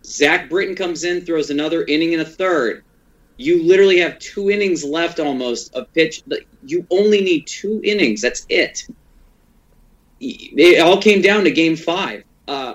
[0.05, 2.85] Zach Britton comes in, throws another inning and a third
[3.37, 6.22] you literally have two innings left almost of pitch.
[6.64, 8.22] You only need two innings.
[8.22, 8.87] That's it.
[10.20, 12.25] It all came down to game five.
[12.49, 12.75] Uh,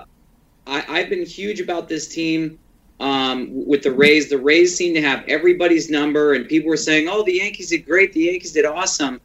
[0.66, 2.60] I, have been huge about this team
[3.00, 4.30] um, with the Rays.
[4.30, 7.84] The Rays seem to have everybody's number, and people were saying, oh, the Yankees did
[7.84, 8.12] great.
[8.12, 9.20] The Yankees did awesome.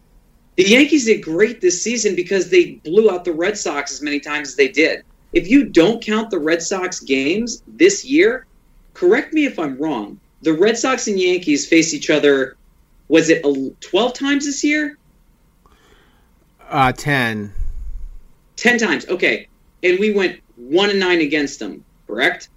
[0.58, 4.20] The Yankees did great this season because they blew out the Red Sox as many
[4.20, 5.04] times as they did.
[5.32, 8.46] If you don't count the Red Sox games this year,
[8.93, 12.56] correct me if I'm wrong the Red Sox and Yankees face each other.
[13.08, 13.43] Was it
[13.82, 14.98] 12 times this year?
[16.70, 17.54] Uh, 10.
[18.58, 19.08] 10 times.
[19.08, 19.48] Okay.
[19.84, 22.50] And we went 1 and 9 against them, correct?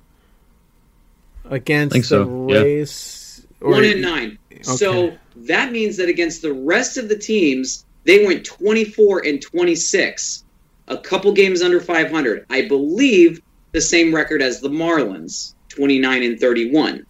[1.45, 2.25] Against the so.
[2.25, 3.47] Rays?
[3.61, 3.69] Yeah.
[3.69, 4.39] 1 and 9.
[4.53, 4.63] Okay.
[4.63, 10.45] So that means that against the rest of the teams, they went 24 and 26.
[10.89, 12.47] A couple games under 500.
[12.51, 13.41] I believe
[13.73, 17.07] the same record as the Marlins, 29 and 31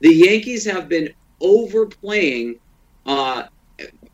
[0.00, 1.10] the Yankees have been
[1.40, 2.58] overplaying,
[3.06, 3.44] uh,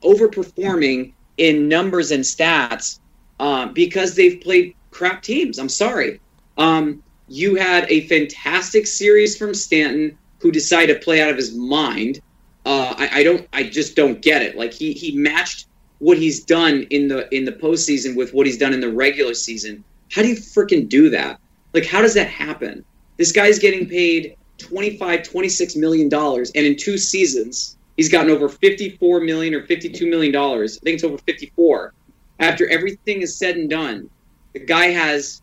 [0.02, 2.98] overperforming in numbers and stats
[3.40, 5.58] uh, because they've played crap teams.
[5.58, 6.20] I'm sorry.
[6.58, 11.54] Um, you had a fantastic series from Stanton, who decided to play out of his
[11.54, 12.20] mind.
[12.66, 13.48] Uh, I, I, don't.
[13.52, 14.56] I just don't get it.
[14.56, 15.68] Like he he matched
[16.00, 19.34] what he's done in the in the postseason with what he's done in the regular
[19.34, 19.84] season.
[20.10, 21.38] How do you freaking do that?
[21.72, 22.84] Like, how does that happen?
[23.18, 28.48] This guy's getting paid 25, 26 million dollars, and in two seasons, he's gotten over
[28.48, 30.78] 54 million or 52 million dollars.
[30.78, 31.94] I think it's over 54.
[32.40, 34.10] After everything is said and done,
[34.54, 35.40] the guy has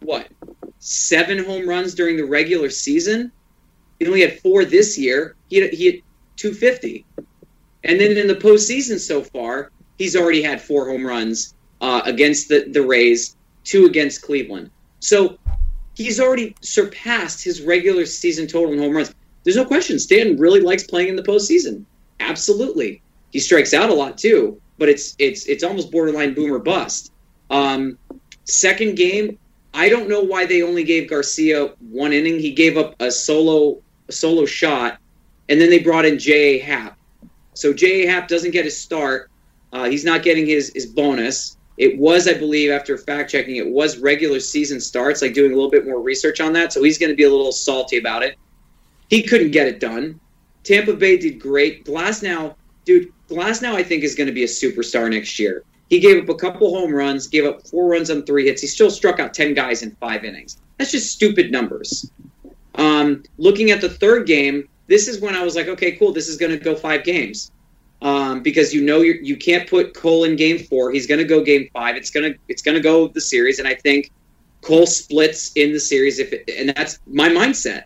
[0.00, 0.28] what
[0.80, 3.30] seven home runs during the regular season.
[3.98, 5.36] He only had four this year.
[5.48, 5.94] He had, he had
[6.36, 7.04] 250,
[7.84, 12.48] and then in the postseason so far, he's already had four home runs uh, against
[12.48, 14.70] the the Rays, two against Cleveland.
[15.00, 15.38] So
[15.94, 19.14] he's already surpassed his regular season total in home runs.
[19.42, 19.98] There's no question.
[19.98, 21.84] Stanton really likes playing in the postseason.
[22.20, 27.12] Absolutely, he strikes out a lot too, but it's it's it's almost borderline boomer bust.
[27.50, 27.98] Um,
[28.44, 29.38] second game,
[29.74, 32.38] I don't know why they only gave Garcia one inning.
[32.38, 34.98] He gave up a solo a solo shot,
[35.48, 36.58] and then they brought in J.A.
[36.58, 36.96] Happ.
[37.54, 38.06] So J.A.
[38.06, 39.30] Happ doesn't get his start.
[39.72, 41.56] Uh, he's not getting his his bonus.
[41.76, 45.54] It was, I believe, after fact checking, it was regular season starts, like doing a
[45.54, 46.72] little bit more research on that.
[46.72, 48.36] So he's going to be a little salty about it.
[49.10, 50.20] He couldn't get it done.
[50.62, 51.84] Tampa Bay did great.
[51.84, 55.64] Glasnow, dude, Glasnow, I think, is going to be a superstar next year.
[55.90, 58.62] He gave up a couple home runs, gave up four runs on three hits.
[58.62, 60.58] He still struck out 10 guys in five innings.
[60.78, 62.10] That's just stupid numbers.
[62.76, 66.28] Um, looking at the third game, this is when I was like, okay, cool, this
[66.28, 67.50] is going to go five games
[68.02, 70.92] um, because you know you're, you can't put Cole in game four.
[70.92, 71.96] He's going to go game five.
[71.96, 74.10] It's gonna it's gonna go the series, and I think
[74.60, 76.18] Cole splits in the series.
[76.18, 77.84] If it, and that's my mindset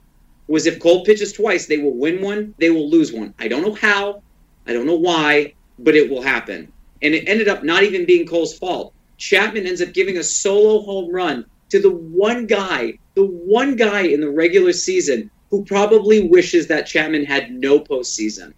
[0.48, 3.34] was if Cole pitches twice, they will win one, they will lose one.
[3.38, 4.22] I don't know how,
[4.66, 6.72] I don't know why, but it will happen.
[7.02, 8.94] And it ended up not even being Cole's fault.
[9.18, 14.02] Chapman ends up giving a solo home run to the one guy, the one guy
[14.02, 18.52] in the regular season who probably wishes that Chapman had no postseason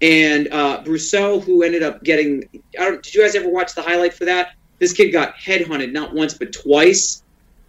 [0.00, 2.44] and uh, Brosseau, who ended up getting.
[2.78, 4.54] I don't, did you guys ever watch the highlight for that?
[4.78, 7.22] This kid got headhunted not once but twice,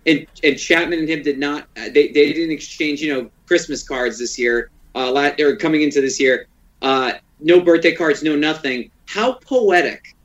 [0.06, 1.68] and and Chapman and him did not.
[1.78, 4.70] Uh, they they didn't exchange you know Christmas cards this year.
[4.96, 6.48] Uh, or coming into this year,
[6.82, 8.90] uh, no birthday cards, no nothing.
[9.06, 10.16] How poetic!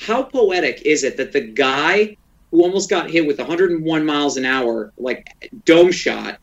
[0.00, 2.16] How poetic is it that the guy
[2.50, 5.28] who almost got hit with 101 miles an hour, like
[5.66, 6.38] dome shot,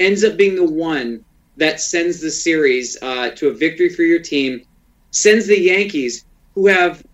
[0.00, 1.24] ends up being the one
[1.58, 4.62] that sends the series uh, to a victory for your team,
[5.10, 6.24] sends the Yankees,
[6.54, 7.04] who have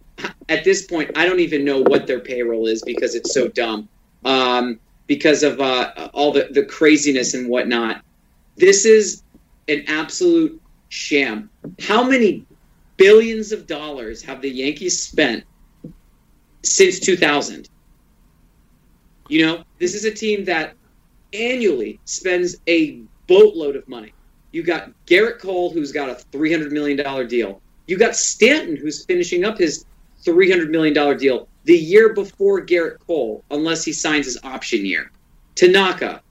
[0.49, 3.89] at this point I don't even know what their payroll is because it's so dumb,
[4.25, 8.03] um, because of uh, all the the craziness and whatnot.
[8.57, 9.23] This is
[9.69, 11.51] an absolute sham.
[11.81, 12.47] How many
[12.97, 15.45] billions of dollars have the Yankees spent
[16.63, 17.69] since 2000?
[19.29, 20.75] You know, this is a team that
[21.37, 24.13] annually spends a boatload of money.
[24.53, 27.61] You got Gerrit Cole, who's got a $300 million deal.
[27.87, 29.85] You got Stanton, who's finishing up his
[30.25, 35.11] $300 million deal the year before Gerrit Cole, unless he signs his option year.
[35.57, 36.23] Tanaka,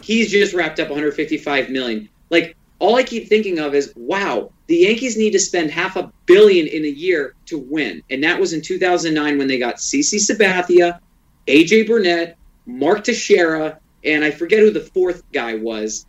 [0.00, 2.08] he's just wrapped up 155 million.
[2.30, 6.12] Like all I keep thinking of is, wow, the Yankees need to spend half a
[6.26, 10.18] billion in a year to win, and that was in 2009 when they got CC
[10.18, 11.00] Sabathia,
[11.46, 12.36] AJ Burnett,
[12.66, 16.06] Mark Teixeira, and I forget who the fourth guy was.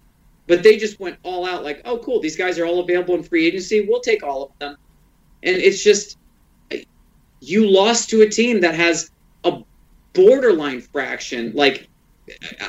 [0.48, 3.24] But they just went all out, like, oh, cool, these guys are all available in
[3.24, 3.82] free agency.
[3.82, 4.78] We'll take all of them.
[5.42, 6.18] And it's just,
[7.40, 9.10] you lost to a team that has
[9.44, 9.64] a
[10.14, 11.54] borderline fraction.
[11.56, 11.88] Like,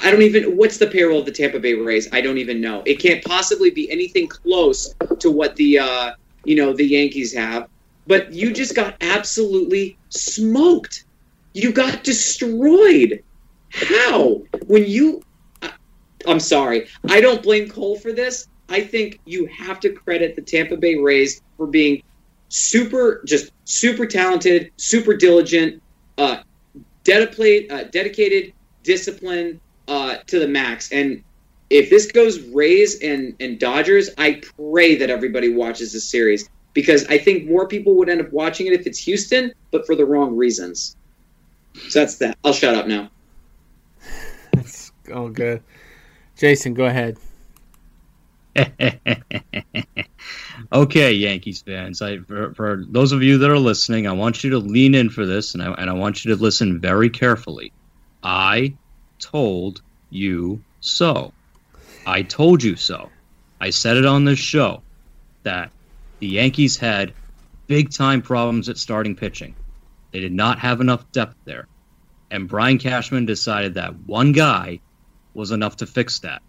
[0.03, 2.09] I don't even, what's the payroll of the Tampa Bay Rays?
[2.13, 2.83] I don't even know.
[2.87, 6.13] It can't possibly be anything close to what the, uh,
[6.45, 7.69] you know, the Yankees have.
[8.07, 11.05] But you just got absolutely smoked.
[11.53, 13.23] You got destroyed.
[13.71, 14.43] How?
[14.67, 15.23] When you
[16.27, 16.89] I'm sorry.
[17.09, 18.49] I don't blame Cole for this.
[18.69, 22.03] I think you have to credit the Tampa Bay Rays for being
[22.49, 25.83] super, just super talented, super diligent,
[26.19, 26.39] uh,
[27.05, 28.53] dedicated, uh, dedicated,
[28.83, 30.91] disciplined uh, to the max.
[30.91, 31.23] And
[31.71, 37.07] if this goes Rays and, and Dodgers, I pray that everybody watches this series because
[37.07, 40.05] I think more people would end up watching it if it's Houston, but for the
[40.05, 40.97] wrong reasons.
[41.89, 42.37] So that's that.
[42.45, 43.11] I'll shut up now.
[45.13, 45.63] All good.
[46.37, 47.19] Jason, go ahead.
[50.73, 52.03] okay, Yankees fans.
[52.03, 55.11] I, for, for, those of you that are listening, I want you to lean in
[55.11, 57.73] for this, and I, and I want you to listen very carefully.
[58.23, 58.75] I
[59.19, 61.33] told you so.
[62.07, 63.11] I told you so.
[63.61, 64.83] I said it on this show
[65.43, 65.71] that
[66.19, 67.13] the Yankees had
[67.67, 69.55] big time problems at starting pitching.
[70.13, 71.67] They did not have enough depth there.
[72.31, 74.81] And Brian Cashman decided that one guy
[75.37, 76.43] was enough to fix that.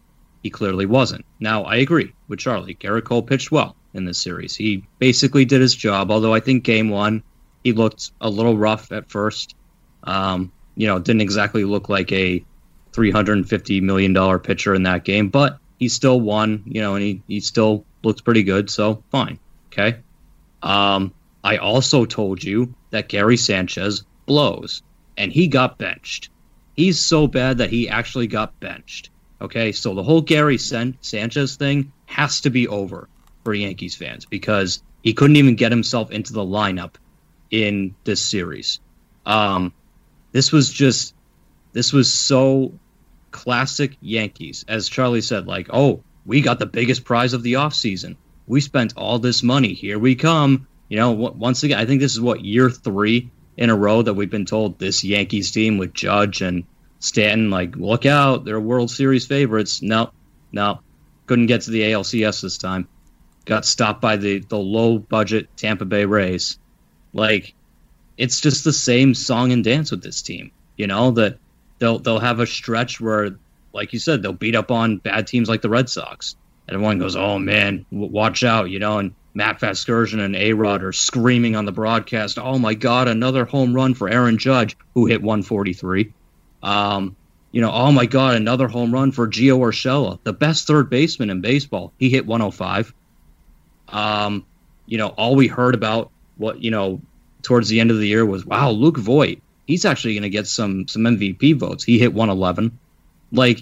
[0.44, 1.26] He clearly wasn't.
[1.40, 2.76] Now, I agree with Charlie.
[2.76, 4.56] Gerrit Cole pitched well in this series.
[4.56, 7.24] He basically did his job, although I think game one,
[7.64, 9.56] he looked a little rough at first.
[10.04, 12.44] Um, you know, didn't exactly look like a
[12.94, 17.22] 350 million dollar pitcher in that game, but he still won, you know, and he,
[17.28, 19.40] he still looks pretty good, so fine.
[19.72, 19.98] Okay.
[20.62, 21.14] Um,
[21.44, 24.82] I also told you that Gary Sanchez blows,
[25.18, 26.30] and he got benched.
[26.78, 29.10] He's so bad that he actually got benched.
[29.42, 33.10] Okay, so the whole Gary San- Sanchez thing has to be over
[33.44, 36.96] for Yankees fans because he couldn't even get himself into the lineup
[37.50, 38.80] in this series.
[39.26, 39.74] Um,
[40.32, 41.16] this was just,
[41.74, 42.74] this was so
[43.32, 44.64] classic Yankees.
[44.68, 48.18] As Charlie said, like, oh, we got the biggest prize of the offseason.
[48.46, 49.74] We spent all this money.
[49.74, 50.68] Here we come.
[50.90, 54.14] You know, once again, I think this is what year three in a row that
[54.14, 56.64] we've been told this Yankees team with Judge and
[57.00, 59.82] Stanton, like, look out, they're World Series favorites.
[59.82, 60.12] No,
[60.52, 60.80] no,
[61.26, 62.88] couldn't get to the ALCS this time.
[63.46, 66.60] Got stopped by the the low budget Tampa Bay Rays.
[67.14, 67.54] Like,
[68.18, 70.52] it's just the same song and dance with this team.
[70.76, 71.38] You know that
[71.80, 73.38] they'll they'll have a stretch where,
[73.74, 76.36] like you said, they'll beat up on bad teams like the Red Sox,
[76.68, 80.84] and everyone goes, "Oh man, watch out!" You know, and Matt Vasgersian and A Rod
[80.84, 85.06] are screaming on the broadcast, "Oh my God, another home run for Aaron Judge, who
[85.06, 86.12] hit 143."
[86.64, 87.16] Um,
[87.52, 91.30] you know, oh my God, another home run for Gio Urshela, the best third baseman
[91.30, 91.94] in baseball.
[92.00, 92.96] He hit 105.
[93.90, 94.44] Um,
[94.88, 97.00] you know, all we heard about what you know
[97.44, 100.48] towards the end of the year was, wow, Luke Voit, he's actually going to get
[100.48, 101.84] some some MVP votes.
[101.84, 102.80] He hit 111.
[103.32, 103.60] Like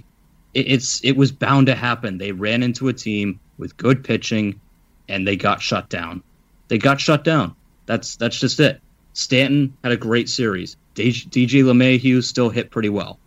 [0.54, 2.18] it, it's it was bound to happen.
[2.18, 4.62] They ran into a team with good pitching,
[5.08, 6.24] and they got shut down.
[6.68, 7.56] They got shut down.
[7.86, 8.82] That's that's just it.
[9.14, 10.78] Stanton had a great series.
[10.96, 13.20] DJ LeMahieu still hit pretty well,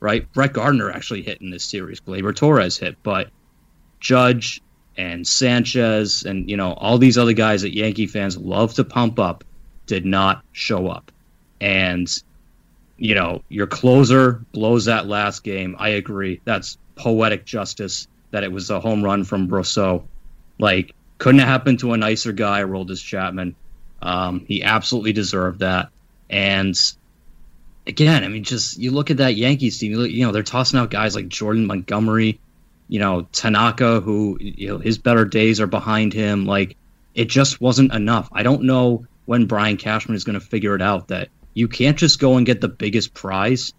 [0.00, 0.30] right?
[0.32, 2.00] Brett Gardner actually hit in this series.
[2.00, 3.30] Gleyber Torres hit, but
[4.00, 4.62] Judge
[4.96, 9.18] and Sanchez and you know all these other guys that Yankee fans love to pump
[9.18, 9.44] up
[9.86, 11.12] did not show up.
[11.60, 12.08] And
[12.96, 15.76] you know, your closer blows that last game.
[15.78, 16.40] I agree.
[16.44, 20.04] That's poetic justice that it was a home run from Brosseau.
[20.58, 23.54] Like, couldn't have happened to a nicer guy, Roldis Chapman.
[24.02, 25.90] Um, he absolutely deserved that.
[26.28, 26.76] And
[27.86, 29.92] again, I mean, just you look at that Yankees team.
[29.92, 32.40] You, look, you know, they're tossing out guys like Jordan Montgomery,
[32.88, 36.46] you know, Tanaka, who you know his better days are behind him.
[36.46, 36.76] Like,
[37.14, 38.28] it just wasn't enough.
[38.32, 41.96] I don't know when Brian Cashman is going to figure it out that you can't
[41.96, 43.72] just go and get the biggest prize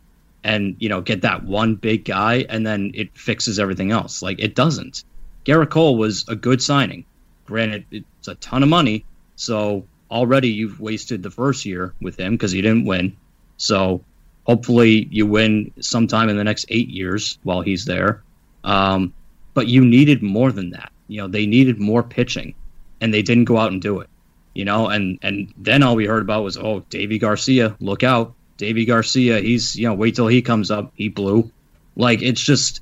[0.44, 4.22] and you know get that one big guy and then it fixes everything else.
[4.22, 5.04] Like it doesn't.
[5.46, 7.06] Gerrit Cole was a good signing.
[7.48, 12.34] Granted, it's a ton of money, so already you've wasted the first year with him
[12.34, 13.18] because he didn't win.
[13.58, 14.04] So
[14.43, 18.24] hopefully you win sometime in the next eight years while he's there.
[18.64, 19.14] Um,
[19.54, 20.91] but you needed more than that.
[21.08, 22.54] You know, they needed more pitching,
[23.02, 24.10] and they didn't go out and do it.
[24.54, 28.34] You know, and and then all we heard about was, oh, Deivi Garcia, look out,
[28.58, 29.39] Deivi Garcia.
[29.39, 30.91] He's you know, wait till he comes up.
[30.95, 31.52] He blew.
[31.95, 32.82] Like it's just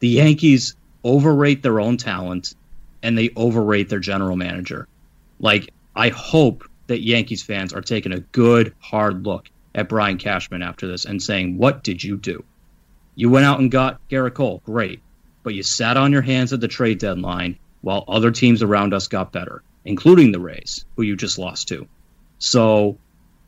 [0.00, 2.54] the Yankees overrate their own talent,
[3.02, 4.88] and they overrate their general manager.
[5.38, 10.62] Like I hope that Yankees fans are taking a good hard look at Brian Cashman
[10.62, 12.44] after this and saying, What did you do?
[13.14, 15.00] You went out and got Gerrit Cole, great.
[15.42, 19.08] But you sat on your hands at the trade deadline while other teams around us
[19.08, 21.88] got better, including the Rays, who you just lost to.
[22.38, 22.98] So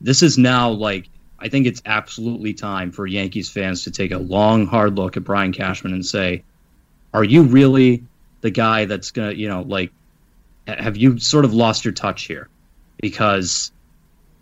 [0.00, 4.18] this is now like I think it's absolutely time for Yankees fans to take a
[4.18, 6.44] long, hard look at Brian Cashman and say,
[7.12, 8.04] Are you really
[8.44, 9.90] the guy that's gonna, you know, like
[10.68, 12.50] have you sort of lost your touch here?
[13.00, 13.72] Because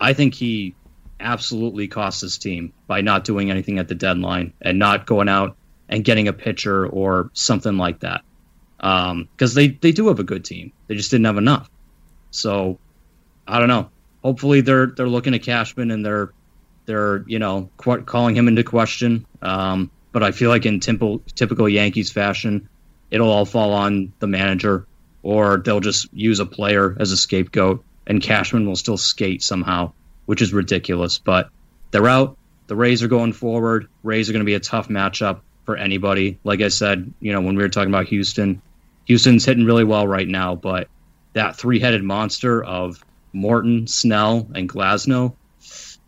[0.01, 0.75] I think he
[1.21, 5.57] absolutely cost his team by not doing anything at the deadline and not going out
[5.89, 8.23] and getting a pitcher or something like that.
[8.79, 11.71] Because um, they, they do have a good team, they just didn't have enough.
[12.33, 12.81] So
[13.47, 13.89] I don't know.
[14.25, 16.33] Hopefully they're they're looking at Cashman and they're
[16.87, 19.27] they're you know qu- calling him into question.
[19.41, 22.69] Um, but I feel like in typical typical Yankees fashion,
[23.13, 24.87] it'll all fall on the manager,
[25.23, 29.93] or they'll just use a player as a scapegoat, and Cashman will still skate somehow
[30.27, 31.19] which is ridiculous.
[31.19, 31.51] But
[31.91, 32.37] they're out.
[32.67, 33.89] The Rays are going forward.
[34.03, 36.39] Rays are going to be a tough matchup for anybody.
[36.45, 38.63] Like I said, you know, when we were talking about Houston,
[39.07, 40.89] Houston's hitting really well right now, but
[41.35, 45.35] that three headed monster of Morton, Snell, and Glasnow,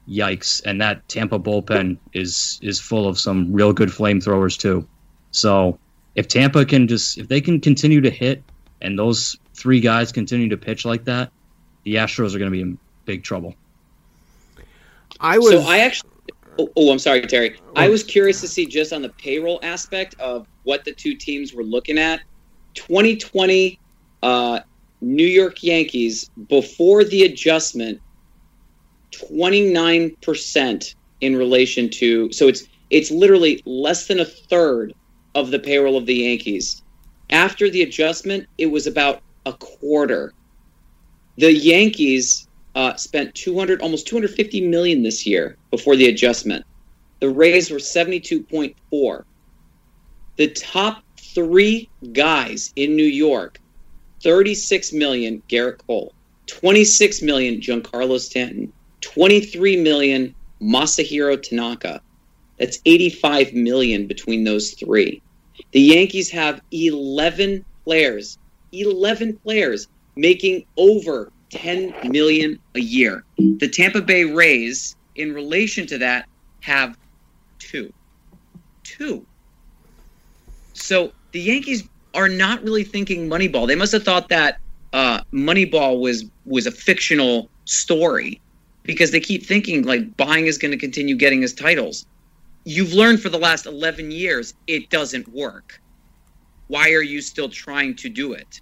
[0.08, 0.62] yikes.
[0.64, 4.86] And that Tampa bullpen is is full of some real good flamethrowers too.
[5.30, 5.78] So
[6.14, 8.42] if Tampa can just if they can continue to hit
[8.80, 11.32] and those three guys continue to pitch like that,
[11.84, 13.54] the Astros are going to be in big trouble.
[15.20, 15.50] I was.
[15.50, 16.10] So I actually.
[16.58, 17.58] Oh, oh I'm sorry, Terry.
[17.74, 21.52] I was curious to see just on the payroll aspect of what the two teams
[21.52, 22.20] were looking at.
[22.74, 23.78] 2020
[24.22, 24.60] uh,
[25.00, 28.00] New York Yankees before the adjustment,
[29.12, 32.32] 29% in relation to.
[32.32, 34.94] So it's It's literally less than a third
[35.34, 36.82] of the payroll of the Yankees.
[37.30, 40.32] After the adjustment, it was about a quarter.
[41.36, 46.64] The Yankees uh, spent 200, almost 250 million this year before the adjustment.
[47.20, 49.24] The Rays were 72.4.
[50.36, 53.60] The top three guys in New York
[54.22, 56.14] 36 million, Gerrit Cole,
[56.46, 58.72] 26 million, Giancarlo Stanton,
[59.02, 62.00] 23 million, Masahiro Tanaka.
[62.58, 65.20] That's 85 million between those three.
[65.74, 68.38] The Yankees have 11 players,
[68.70, 73.24] 11 players making over 10 million a year.
[73.38, 76.28] The Tampa Bay Rays, in relation to that,
[76.60, 76.96] have
[77.58, 77.92] two.
[78.84, 79.26] Two.
[80.74, 81.82] So the Yankees
[82.14, 83.66] are not really thinking Moneyball.
[83.66, 84.60] They must have thought that
[84.92, 88.40] uh, Moneyball was was a fictional story
[88.84, 92.06] because they keep thinking like buying is going to continue getting his titles.
[92.64, 95.80] You've learned for the last 11 years it doesn't work.
[96.68, 98.60] Why are you still trying to do it?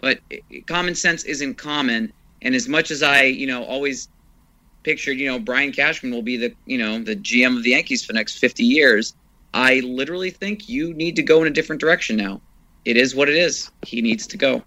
[0.00, 0.20] But
[0.66, 2.12] common sense isn't common.
[2.42, 4.08] And as much as I, you know, always
[4.82, 8.04] pictured, you know, Brian Cashman will be the, you know, the GM of the Yankees
[8.04, 9.14] for the next 50 years,
[9.54, 12.40] I literally think you need to go in a different direction now.
[12.84, 13.70] It is what it is.
[13.86, 14.62] He needs to go.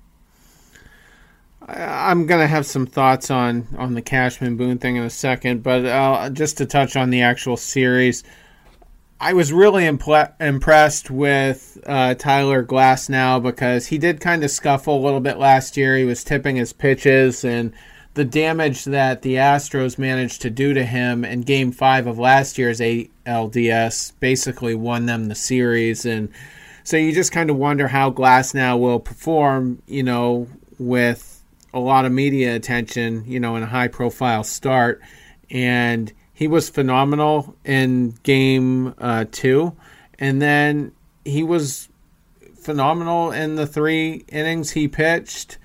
[1.68, 5.84] I'm gonna have some thoughts on on the Cashman Boone thing in a second, but
[5.84, 8.24] uh, just to touch on the actual series,
[9.20, 15.04] I was really impressed with uh, Tyler Glasnow because he did kind of scuffle a
[15.04, 15.96] little bit last year.
[15.96, 17.74] He was tipping his pitches, and
[18.14, 22.58] the damage that the Astros managed to do to him in Game Five of last
[22.58, 26.30] year's ALDS basically won them the series, and
[26.84, 29.82] so you just kind of wonder how Glasnow will perform.
[29.88, 30.48] You know,
[30.78, 31.42] with
[31.74, 35.02] a lot of media attention, you know, in a high profile start.
[35.52, 39.74] And he was phenomenal in game uh, two.
[40.20, 40.92] And then
[41.24, 41.88] he was
[42.60, 45.58] phenomenal in the three innings he pitched,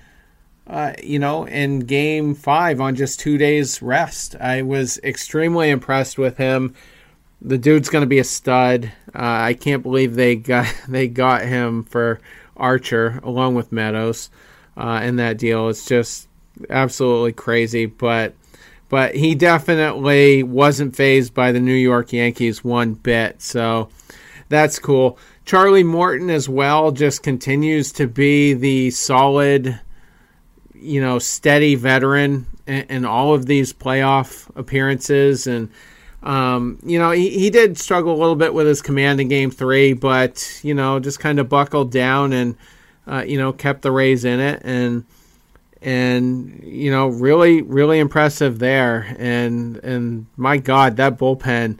[0.67, 4.37] uh, you know, in game five on just two days rest.
[4.39, 6.73] I was extremely impressed with him.
[7.41, 8.85] The dude's going to be a stud.
[9.13, 12.21] Uh, I can't believe they got they got him for
[12.55, 14.29] Archer along with Meadows
[14.77, 15.67] uh, in that deal.
[15.67, 16.29] It's just
[16.69, 18.35] absolutely crazy, but
[18.91, 23.41] but he definitely wasn't phased by the New York Yankees one bit.
[23.41, 23.87] So
[24.49, 25.17] that's cool.
[25.45, 29.79] Charlie Morton as well just continues to be the solid,
[30.75, 35.71] you know, steady veteran in, in all of these playoff appearances and.
[36.23, 39.49] Um, you know, he, he did struggle a little bit with his command in game
[39.49, 42.57] three, but, you know, just kind of buckled down and,
[43.07, 45.03] uh, you know, kept the Rays in it and
[45.81, 49.15] and you know, really, really impressive there.
[49.17, 51.79] And and my God, that bullpen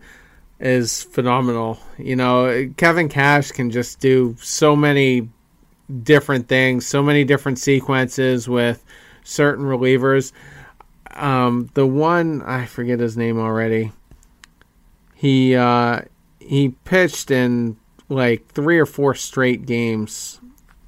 [0.59, 1.79] is phenomenal.
[1.97, 5.29] You know, Kevin Cash can just do so many
[6.03, 8.83] different things, so many different sequences with
[9.23, 10.31] certain relievers.
[11.11, 13.91] Um, the one I forget his name already.
[15.15, 16.01] He uh,
[16.39, 17.77] he pitched in
[18.09, 20.40] like three or four straight games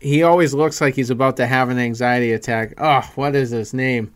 [0.03, 2.73] he always looks like he's about to have an anxiety attack.
[2.77, 4.13] Oh, what is his name?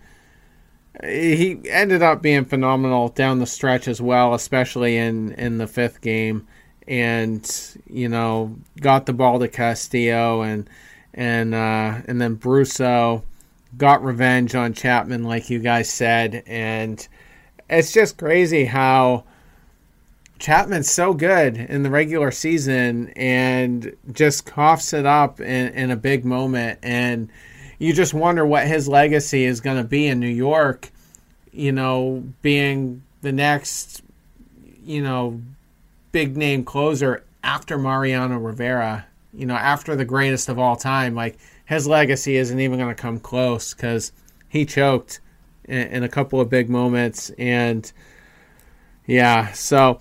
[1.03, 6.01] He ended up being phenomenal down the stretch as well, especially in in the fifth
[6.01, 6.47] game,
[6.87, 10.69] and you know got the ball to Castillo and
[11.13, 13.23] and uh, and then Brosseau
[13.77, 17.07] got revenge on Chapman, like you guys said, and
[17.69, 19.23] it's just crazy how
[20.39, 25.95] Chapman's so good in the regular season and just coughs it up in, in a
[25.95, 26.79] big moment.
[26.83, 27.29] And
[27.79, 30.89] you just wonder what his legacy is going to be in New York,
[31.51, 34.03] you know, being the next,
[34.83, 35.41] you know,
[36.11, 41.15] big name closer after Mariano Rivera, you know, after the greatest of all time.
[41.15, 44.11] Like, his legacy isn't even going to come close because
[44.49, 45.19] he choked
[45.65, 47.29] in, in a couple of big moments.
[47.37, 47.91] And,
[49.05, 49.99] yeah, so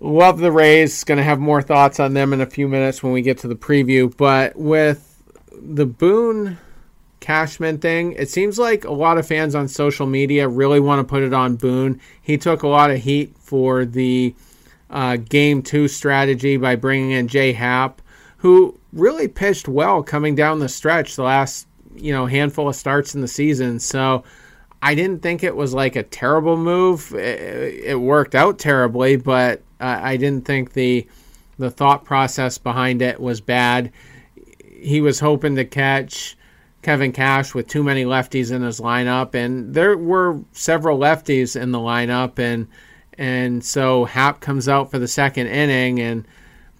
[0.00, 1.04] Love the Rays.
[1.04, 3.48] Going to have more thoughts on them in a few minutes when we get to
[3.48, 4.14] the preview.
[4.16, 5.22] But with
[5.52, 6.58] the Boone
[7.20, 11.10] Cashman thing, it seems like a lot of fans on social media really want to
[11.10, 12.00] put it on Boone.
[12.22, 14.34] He took a lot of heat for the
[14.90, 17.52] uh, game two strategy by bringing in J.A.
[17.52, 18.00] Happ,
[18.38, 23.14] who really pitched well coming down the stretch the last you know handful of starts
[23.14, 23.80] in the season.
[23.80, 24.24] So
[24.82, 27.12] I didn't think it was like a terrible move.
[27.14, 31.06] It, it worked out terribly, but uh, I didn't think the
[31.58, 33.92] the thought process behind it was bad.
[34.80, 36.36] He was hoping to catch
[36.82, 41.72] Kevin Cash with too many lefties in his lineup, and there were several lefties in
[41.72, 42.68] the lineup, and
[43.18, 46.24] And so Happ comes out for the second inning, and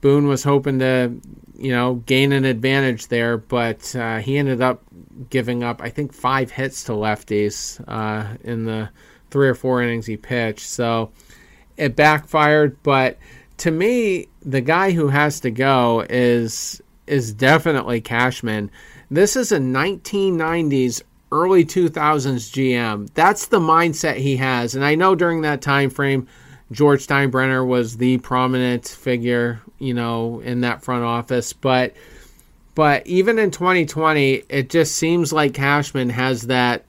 [0.01, 1.11] Boone was hoping to,
[1.59, 4.81] you know, gain an advantage there, but uh, he ended up
[5.31, 8.91] giving up, I think, five hits to lefties uh, in the
[9.31, 10.67] three or four innings he pitched.
[10.67, 11.13] So
[11.77, 12.83] it backfired.
[12.83, 13.19] But
[13.59, 18.71] to me, the guy who has to go is is definitely Cashman.
[19.11, 21.03] This is a 1990s
[21.33, 23.09] early 2000s GM.
[23.15, 24.75] That's the mindset he has.
[24.75, 26.27] And I know during that time frame,
[26.71, 31.53] George Steinbrenner was the prominent figure, you know, in that front office.
[31.53, 31.95] But
[32.79, 36.85] but even in 2020, it just seems like Cashman has that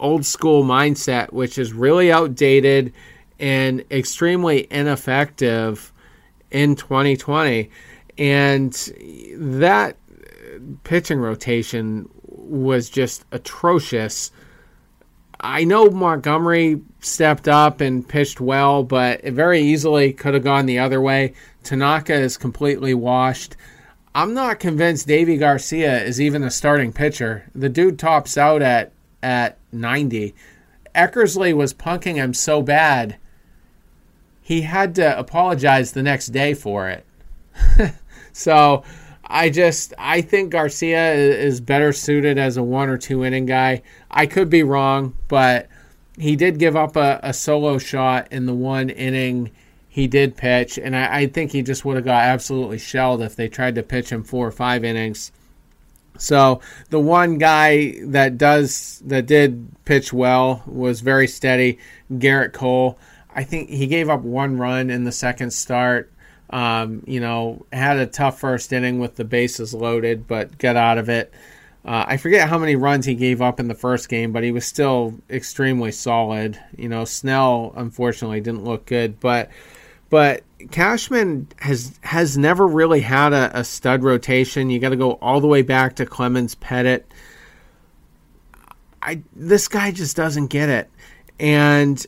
[0.00, 2.94] old school mindset, which is really outdated
[3.38, 5.92] and extremely ineffective
[6.50, 7.68] in 2020.
[8.16, 8.72] And
[9.36, 9.98] that
[10.84, 14.32] pitching rotation was just atrocious.
[15.38, 20.64] I know Montgomery stepped up and pitched well, but it very easily could have gone
[20.64, 21.34] the other way.
[21.62, 23.54] Tanaka is completely washed.
[24.16, 27.50] I'm not convinced Deivi Garcia is even a starting pitcher.
[27.54, 28.92] The dude tops out at
[29.22, 30.34] at 90.
[30.94, 33.18] Eckersley was punking him so bad,
[34.40, 37.04] he had to apologize the next day for it.
[38.32, 38.84] so
[39.22, 43.82] I just I think Garcia is better suited as a one or two inning guy.
[44.10, 45.68] I could be wrong, but
[46.18, 49.50] he did give up a, a solo shot in the one inning
[49.96, 53.34] he did pitch, and I, I think he just would have got absolutely shelled if
[53.34, 55.32] they tried to pitch him four or five innings.
[56.18, 61.78] So the one guy that does that did pitch well was very steady,
[62.12, 62.98] Gerrit Cole.
[63.34, 66.12] I think he gave up one run in the second start.
[66.50, 70.98] Um, you know, had a tough first inning with the bases loaded, but got out
[70.98, 71.32] of it.
[71.86, 74.52] Uh, I forget how many runs he gave up in the first game, but he
[74.52, 76.60] was still extremely solid.
[76.76, 79.48] You know, Snell unfortunately didn't look good, but
[80.10, 84.70] but Cashman has has never really had a, a stud rotation.
[84.70, 87.04] You got to go all the way back to Clemens Pettitte.
[89.02, 90.90] I this guy just doesn't get it,
[91.38, 92.04] and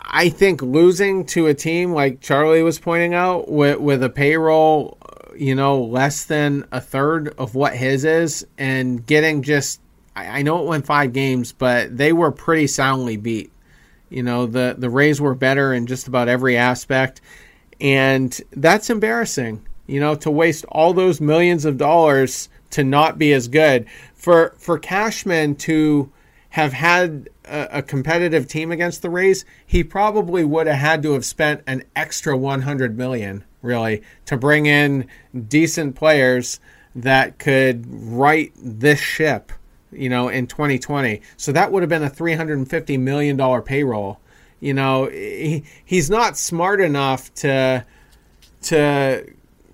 [0.00, 4.98] I think losing to a team like Charlie was pointing out with with a payroll,
[5.36, 9.80] you know, less than a third of what his is, and getting just
[10.16, 13.50] I, I know it went five games, but they were pretty soundly beat.
[14.14, 17.20] You know, the the Rays were better in just about every aspect,
[17.80, 19.66] and that's embarrassing.
[19.88, 24.54] You know, to waste all those millions of dollars to not be as good for
[24.56, 26.12] for Cashman to
[26.50, 31.14] have had a, a, competitive team against the Rays, he probably would have had to
[31.14, 35.08] have spent an extra 100 million really to bring in
[35.48, 36.60] decent players
[36.94, 39.50] that could right this ship,
[39.94, 41.20] you know, in 2020.
[41.36, 44.20] So that would have been a 350 million dollar payroll.
[44.60, 47.84] You know, he, he's not smart enough to
[48.62, 49.26] to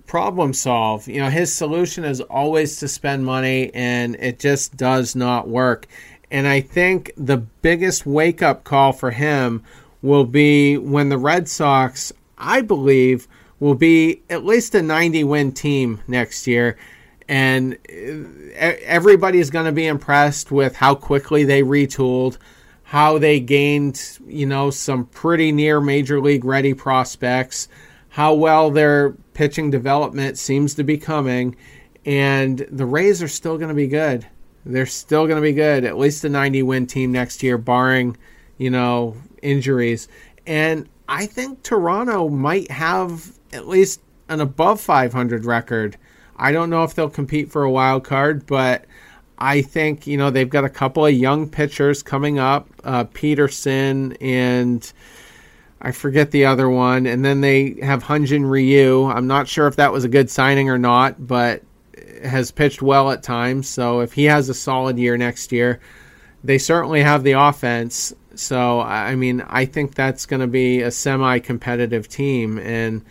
[0.05, 1.07] problem solve.
[1.07, 5.87] You know, his solution is always to spend money and it just does not work.
[6.29, 9.63] And I think the biggest wake up call for him
[10.01, 13.27] will be when the Red Sox, I believe,
[13.61, 16.77] will be at least a 90 win team next year.
[17.31, 22.37] And uh, everybody's going to be impressed with how quickly they retooled,
[22.83, 27.69] how they gained, you know, some pretty near major league ready prospects,
[28.09, 31.55] how well their pitching development seems to be coming.
[32.05, 34.27] And the Rays are still going to be good
[34.65, 35.85] they're still going to be good.
[35.85, 38.17] At least a 90 win team next year, barring,
[38.57, 40.07] you know, injuries.
[40.45, 45.97] And I think Toronto might have at least an above 500 record.
[46.41, 48.85] I don't know if they'll compete for a wild card, but
[49.37, 54.17] I think, you know, they've got a couple of young pitchers coming up uh, Peterson
[54.19, 54.91] and.
[55.83, 57.07] I forget the other one.
[57.07, 59.05] And then they have Hyun-jin Ryu.
[59.05, 61.63] I'm not sure if that was a good signing or not, but
[62.23, 63.67] has pitched well at times.
[63.67, 65.79] So if he has a solid year next year,
[66.43, 68.13] they certainly have the offense.
[68.35, 73.03] So I mean, I think that's going to be a semi-competitive team, and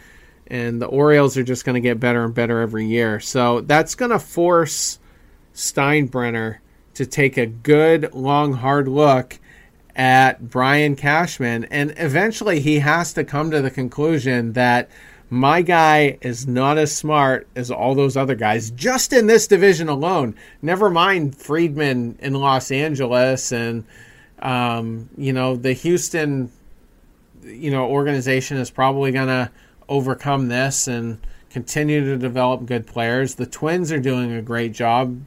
[0.51, 3.21] and the Orioles are just going to get better and better every year.
[3.21, 4.99] So that's going to force
[5.55, 6.59] Steinbrenner
[6.95, 9.39] to take a good, long, hard look
[9.97, 14.91] at Brian Cashman, and eventually he has to come to the conclusion that
[15.29, 19.89] my guy is not as smart as all those other guys just in this division
[19.89, 20.35] alone.
[20.61, 23.85] Never mind Friedman in Los Angeles and
[24.41, 26.51] um, you know the Houston
[27.45, 29.51] you know organization is probably going to
[29.91, 31.19] overcome this and
[31.51, 33.35] continue to develop good players.
[33.35, 35.21] The Twins are doing a great job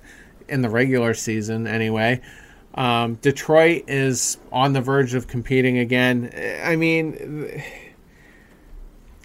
[0.48, 2.22] in the regular season anyway.
[2.76, 6.32] Um, Detroit is on the verge of competing again.
[6.64, 7.62] I mean,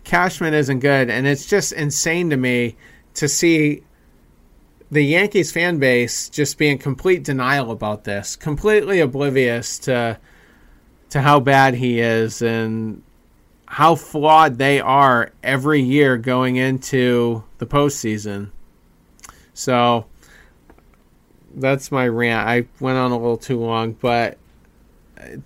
[0.05, 2.77] Cashman isn't good, and it's just insane to me
[3.15, 3.85] to see
[4.91, 10.19] the Yankees fan base just be in complete denial about this, completely oblivious to
[11.11, 13.03] to how bad he is and
[13.71, 18.51] how flawed they are every year going into the postseason.
[19.53, 20.07] So
[21.55, 22.49] that's my rant.
[22.49, 24.39] I went on a little too long, but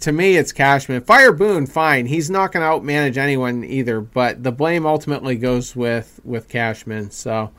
[0.01, 1.01] to me, it's Cashman.
[1.03, 2.07] Fire Boone, fine.
[2.07, 7.11] He's not going to outmanage anyone either, but the blame ultimately goes with with Cashman.
[7.11, 7.51] So,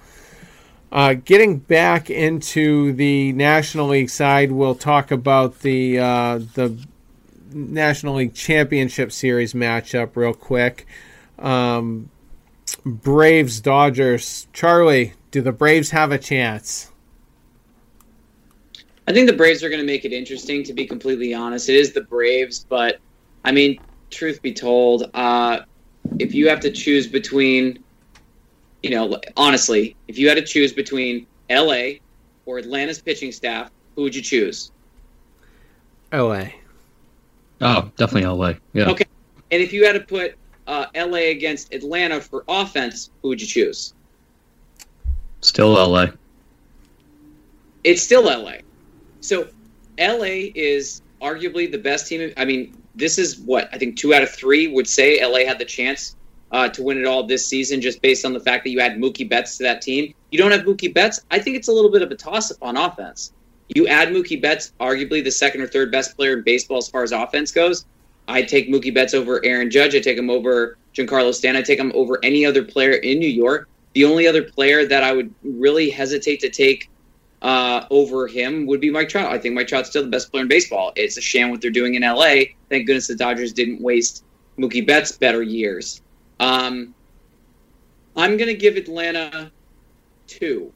[0.94, 6.78] uh, getting back into the National League side, we'll talk about the uh, the
[7.54, 10.86] National League Championship Series matchup real quick.
[11.40, 12.10] Um,
[12.86, 14.48] Braves Dodgers.
[14.54, 16.92] Charlie, do the Braves have a chance?
[19.08, 20.64] I think the Braves are going to make it interesting.
[20.64, 23.00] To be completely honest, it is the Braves, but
[23.44, 23.80] I mean,
[24.10, 25.62] truth be told, uh,
[26.20, 27.84] if you have to choose between,
[28.82, 32.00] you know, honestly, if you had to choose between L.A.
[32.46, 34.72] or Atlanta's pitching staff, who would you choose?
[36.12, 36.56] L.A.
[37.64, 38.54] Oh, definitely LA.
[38.74, 38.90] Yeah.
[38.90, 39.06] Okay.
[39.52, 40.36] And if you had to put
[40.68, 43.94] uh, LA against Atlanta for offense, who would you choose?
[45.42, 46.08] Still LA.
[47.84, 48.58] It's still LA.
[49.22, 49.50] So
[50.00, 52.34] LA is arguably the best team.
[52.38, 55.60] I mean, this is what I think two out of three would say LA had
[55.60, 56.16] the chance
[56.52, 58.98] uh, to win it all this season just based on the fact that you add
[58.98, 60.14] Mookie Betts to that team.
[60.32, 61.22] You don't have Mookie Betts.
[61.32, 63.34] I think it's a little bit of a toss up on offense.
[63.70, 67.04] You add Mookie Betts, arguably the second or third best player in baseball as far
[67.04, 67.86] as offense goes.
[68.28, 69.96] I'd take Mookie Betts over Aaron Judge.
[69.96, 71.62] I'd take him over Giancarlo Stanton.
[71.62, 73.68] I'd take him over any other player in New York.
[73.94, 76.90] The only other player that I would really hesitate to take
[77.42, 79.32] uh, over him would be Mike Trout.
[79.32, 80.94] I think Mike Trout's still the best player in baseball.
[80.96, 82.46] It's a sham what they're doing in LA.
[82.70, 84.24] Thank goodness the Dodgers didn't waste
[84.58, 86.02] Mookie Betts' better years.
[86.40, 86.96] Um,
[88.16, 89.52] I'm going to give Atlanta
[90.28, 90.72] two.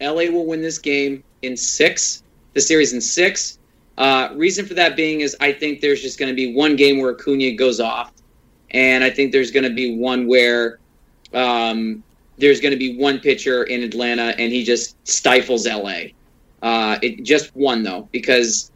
[0.00, 2.22] LA will win this game in six,
[2.52, 3.58] the series in six.
[3.96, 6.98] Uh, reason for that being is I think there's just going to be one game
[6.98, 8.12] where Acuna goes off,
[8.72, 10.78] and I think there's going to be one where
[11.32, 12.02] um,
[12.38, 16.12] there's going to be one pitcher in Atlanta and he just stifles LA.
[16.62, 18.72] Uh, it just one though because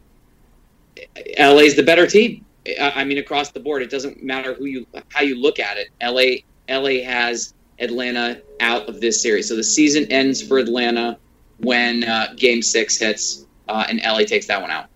[1.37, 2.45] LA is the better team.
[2.79, 5.89] I mean, across the board, it doesn't matter who you how you look at it.
[6.01, 6.43] LA
[6.73, 9.47] LA has Atlanta out of this series.
[9.47, 11.17] So the season ends for Atlanta
[11.59, 14.87] when uh, Game Six hits, uh, and LA takes that one out.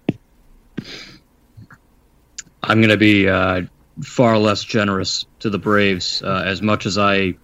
[2.62, 3.64] I'm going to be uh,
[4.02, 6.22] far less generous to the Braves.
[6.22, 7.36] Uh, as much as I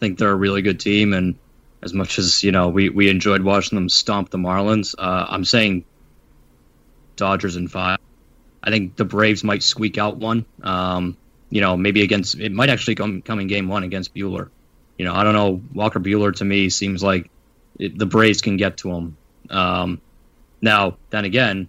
[0.00, 1.36] think they're a really good team, and
[1.82, 5.44] as much as you know we, we enjoyed watching them stomp the Marlins, uh, I'm
[5.44, 5.84] saying
[7.16, 7.98] Dodgers in five.
[8.62, 10.44] I think the Braves might squeak out one.
[10.62, 11.16] Um,
[11.50, 14.50] you know, maybe against it might actually come come in game one against Buehler.
[14.98, 15.62] You know, I don't know.
[15.72, 17.30] Walker Buehler to me seems like
[17.78, 19.16] it, the Braves can get to him.
[19.48, 20.00] Um,
[20.60, 21.68] now, then again,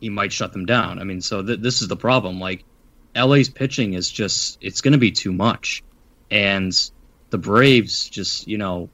[0.00, 0.98] he might shut them down.
[0.98, 2.40] I mean, so th- this is the problem.
[2.40, 2.64] Like,
[3.14, 5.82] LA's pitching is just it's going to be too much,
[6.30, 6.72] and
[7.30, 8.88] the Braves just you know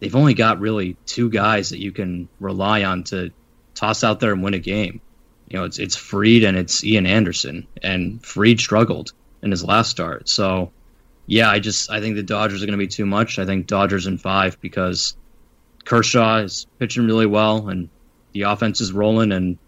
[0.00, 3.32] they've only got really two guys that you can rely on to
[3.74, 5.00] toss out there and win a game.
[5.48, 9.12] You know, it's it's Fried and it's Ian Anderson, and Fried struggled
[9.42, 10.28] in his last start.
[10.28, 10.72] So,
[11.26, 13.38] yeah, I just I think the Dodgers are going to be too much.
[13.38, 15.16] I think Dodgers in five because
[15.84, 17.88] Kershaw is pitching really well and
[18.32, 19.32] the offense is rolling.
[19.32, 19.58] And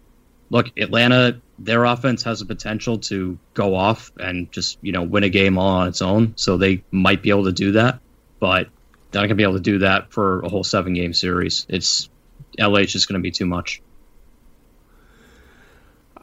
[0.49, 5.23] look, Atlanta, their offense has the potential to go off and just you know win
[5.23, 6.33] a game all on its own.
[6.37, 7.99] So they might be able to do that,
[8.39, 8.69] but
[9.11, 11.65] they're not going to be able to do that for a whole seven game series.
[11.67, 12.09] It's
[12.57, 13.81] LA is just going to be too much.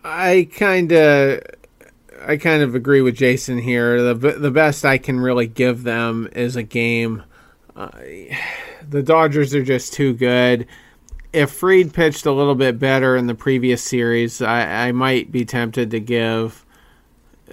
[0.03, 1.41] I kind of
[2.27, 4.03] I kind of agree with Jason here.
[4.03, 7.23] The the best I can really give them is a game.
[7.77, 7.91] Uh,
[8.89, 10.67] the Dodgers are just too good.
[11.33, 15.45] If Fried pitched a little bit better in the previous series, I, I might be
[15.45, 16.65] tempted to give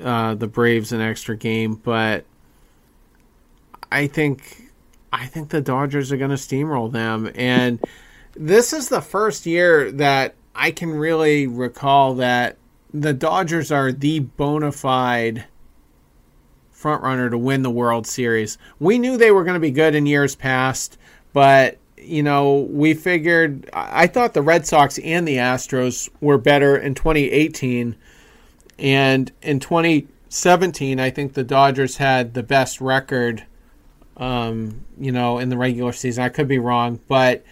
[0.01, 2.26] uh, the Braves an extra game, but
[3.91, 4.71] I think
[5.11, 7.80] I think the Dodgers are going to steamroll them, and
[8.36, 12.57] this is the first year that I can really recall that
[12.93, 15.45] the Dodgers are the bona fide
[16.71, 18.57] front runner to win the World Series.
[18.79, 20.97] We knew they were going to be good in years past,
[21.31, 26.75] but you know, we figured I thought the Red Sox and the Astros were better
[26.75, 27.95] in 2018
[28.77, 33.45] and in 2017 I think the Dodgers had the best record
[34.17, 36.23] um, you know, in the regular season.
[36.23, 37.43] I could be wrong, but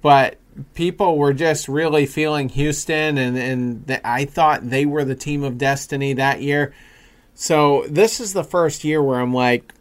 [0.00, 0.38] but
[0.74, 5.42] people were just really feeling Houston, and and the, I thought they were the team
[5.42, 6.74] of destiny that year.
[7.34, 9.72] So this is the first year where I'm like,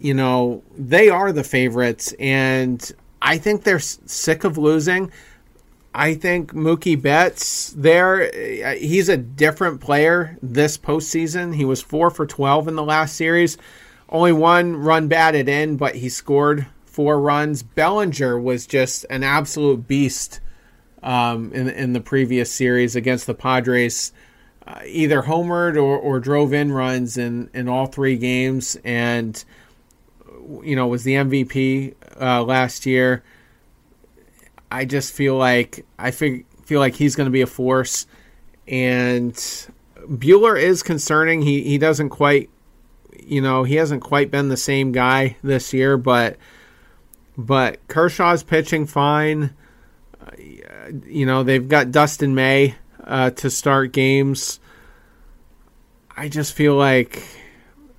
[0.00, 5.10] you know, they are the favorites, and I think they're sick of losing.
[5.94, 11.54] I think Mookie Betts there, uh, he's a different player this postseason.
[11.54, 13.56] He was four for 12 in the last series.
[14.10, 17.62] Only one run batted in, but he scored four runs.
[17.62, 20.40] Bellinger was just an absolute beast
[21.02, 24.14] um, in, in the previous series against the Padres.
[24.66, 29.44] Uh, either homered or, or drove in runs in, in all three games and,
[30.62, 33.22] you know, was the MVP uh, last year.
[34.70, 38.06] I just feel like I feel feel like he's going to be a force,
[38.66, 39.32] and
[40.08, 41.42] Buehler is concerning.
[41.42, 42.50] He he doesn't quite,
[43.22, 46.36] you know, he hasn't quite been the same guy this year, but
[47.36, 49.54] but Kershaw's pitching fine.
[50.20, 50.30] Uh,
[51.06, 52.74] you know, they've got Dustin May
[53.04, 54.60] uh, to start games.
[56.16, 57.22] I just feel like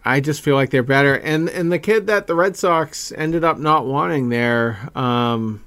[0.03, 1.15] I just feel like they're better.
[1.15, 5.63] And and the kid that the Red Sox ended up not wanting there, um,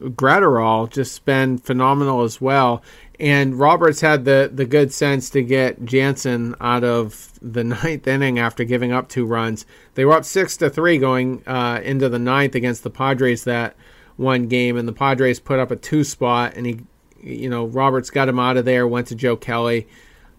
[0.00, 2.82] Graterol just been phenomenal as well.
[3.20, 8.38] And Roberts had the, the good sense to get Jansen out of the ninth inning
[8.38, 9.66] after giving up two runs.
[9.94, 13.76] They were up six to three going uh, into the ninth against the Padres that
[14.16, 16.80] one game, and the Padres put up a two spot, and he,
[17.22, 19.86] you know, Roberts got him out of there, went to Joe Kelly,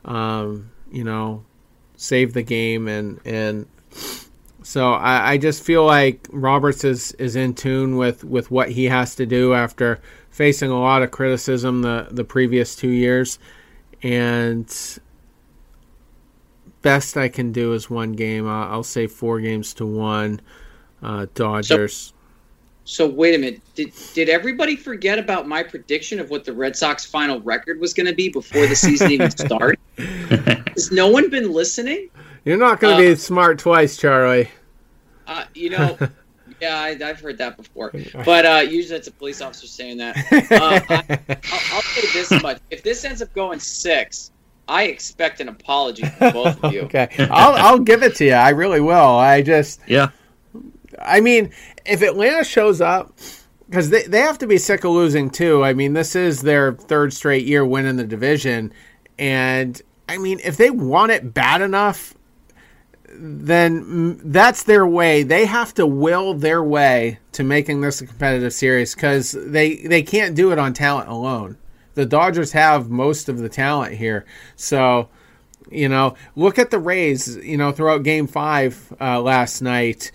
[0.04, 1.46] um, you know,
[1.96, 3.68] saved the game, and and
[4.64, 8.86] so I, I, just feel like Roberts is, is in tune with, with what he
[8.86, 10.00] has to do after
[10.30, 13.40] facing a lot of criticism the, the previous two years.
[14.02, 14.74] And
[16.82, 18.48] best I can do is one game.
[18.48, 20.42] I'll, I'll say four games to one.
[21.02, 21.96] Uh, Dodgers.
[21.96, 22.14] So,
[22.84, 23.62] so, wait a minute.
[23.76, 27.94] Did did everybody forget about my prediction of what the Red Sox final record was
[27.94, 29.80] going to be before the season even started?
[30.76, 32.10] Has no one been listening?
[32.44, 34.50] You're not going to uh, be smart twice, Charlie.
[35.28, 35.98] Uh, you know,
[36.62, 37.91] yeah, I, have heard that before.
[38.26, 40.16] But uh, usually it's a police officer saying that.
[40.51, 44.32] Uh, I, will say this much: if this ends up going six,
[44.68, 46.82] I expect an apology from both of you.
[46.84, 48.34] okay, I'll I'll give it to you.
[48.34, 48.95] I really will.
[48.95, 50.10] I just yeah.
[50.99, 51.51] I mean,
[51.86, 53.18] if Atlanta shows up,
[53.70, 55.64] because they, they have to be sick of losing too.
[55.64, 58.74] I mean, this is their third straight year winning the division.
[59.18, 62.16] And I mean, if they want it bad enough,
[63.14, 65.24] then that's their way.
[65.24, 70.03] They have to will their way to making this a competitive series because they they
[70.03, 71.57] can't do it on talent alone.
[71.95, 75.10] The Dodgers have most of the talent here, so
[75.72, 77.36] you know look at the Rays.
[77.38, 80.12] You know throughout Game Five uh, last night,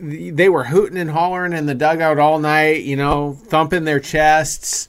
[0.00, 2.84] they were hooting and hollering in the dugout all night.
[2.84, 4.88] You know thumping their chests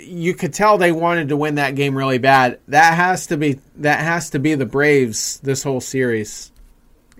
[0.00, 2.58] you could tell they wanted to win that game really bad.
[2.68, 6.52] That has to be that has to be the Braves this whole series,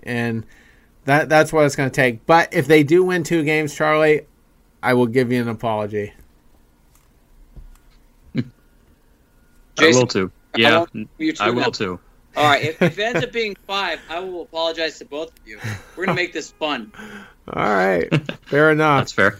[0.03, 0.45] and
[1.05, 2.25] that that's what it's going to take.
[2.25, 4.21] But if they do win two games, Charlie,
[4.81, 6.13] I will give you an apology.
[8.35, 8.51] Jason,
[9.79, 10.31] I will too.
[10.57, 11.99] Yeah, I, I will too.
[12.37, 15.47] All right, if, if, it ends up being five, I will apologize to both of
[15.47, 15.59] you.
[15.95, 16.91] We're gonna make this fun.
[17.47, 18.09] All right,
[18.43, 19.01] fair enough.
[19.01, 19.39] That's fair.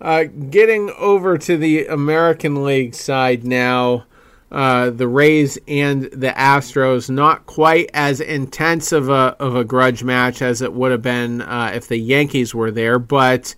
[0.00, 4.04] Uh, getting over to the American League side now,
[4.50, 10.04] uh, the Rays and the Astros, not quite as intense of a of a grudge
[10.04, 13.54] match as it would have been uh, if the Yankees were there, but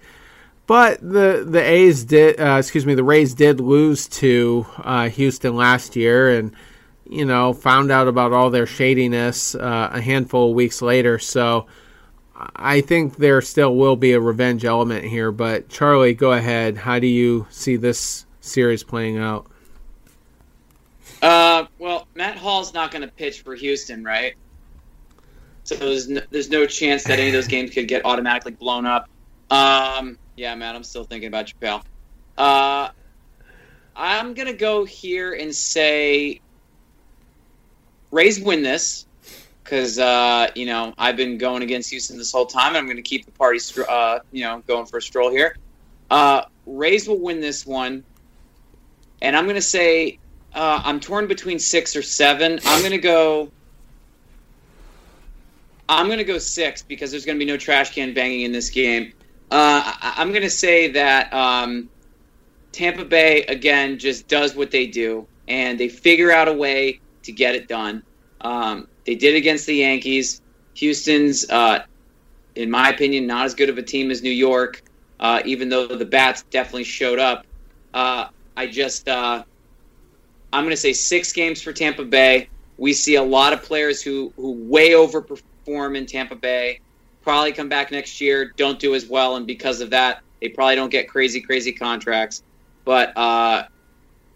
[0.67, 5.55] but the the A's did, uh, excuse me, the Rays did lose to uh, Houston
[5.57, 6.53] last year, and
[7.09, 11.67] you know found out about all their shadiness uh, a handful of weeks later, so.
[12.57, 16.77] I think there still will be a revenge element here, but Charlie, go ahead.
[16.77, 19.47] How do you see this series playing out?
[21.23, 24.35] Uh, well, Matt Hall's not going to pitch for Houston, right?
[25.65, 28.87] So there's no, there's no chance that any of those games could get automatically blown
[28.87, 29.09] up.
[29.51, 31.85] Um, yeah, Matt, I'm still thinking about you, pal.
[32.39, 32.89] Uh,
[33.95, 36.41] I'm going to go here and say
[38.11, 39.07] Rays win this
[39.71, 42.97] because uh, you know I've been going against Houston this whole time, and I'm going
[42.97, 45.57] to keep the party, uh, you know, going for a stroll here.
[46.11, 48.03] Uh, Rays will win this one,
[49.23, 50.19] and I'm going to say
[50.55, 52.59] uh, I'm torn between six or seven.
[52.65, 53.53] I'm going to go.
[55.89, 58.53] I'm going to go six because there's going to be no trash can banging in
[58.53, 59.13] this game.
[59.51, 61.89] Uh, I- am going to say that um,
[62.73, 67.33] Tampa Bay again just does what they do, and they figure out a way to
[67.33, 68.03] get it done.
[68.41, 70.41] Um, they did against the Yankees.
[70.75, 71.83] Houston's, uh,
[72.55, 74.85] in my opinion, not as good of a team as New York.
[75.21, 77.47] uh, even though the bats definitely showed up.
[77.93, 79.45] Uh, I just, uh,
[80.53, 82.49] I'm going to say six games for Tampa Bay.
[82.79, 86.81] We see a lot of players who, who way overperform in Tampa Bay,
[87.23, 90.77] probably come back next year, don't do as well, and because of that, they probably
[90.77, 92.43] don't get crazy, crazy contracts.
[92.87, 93.65] But, uh,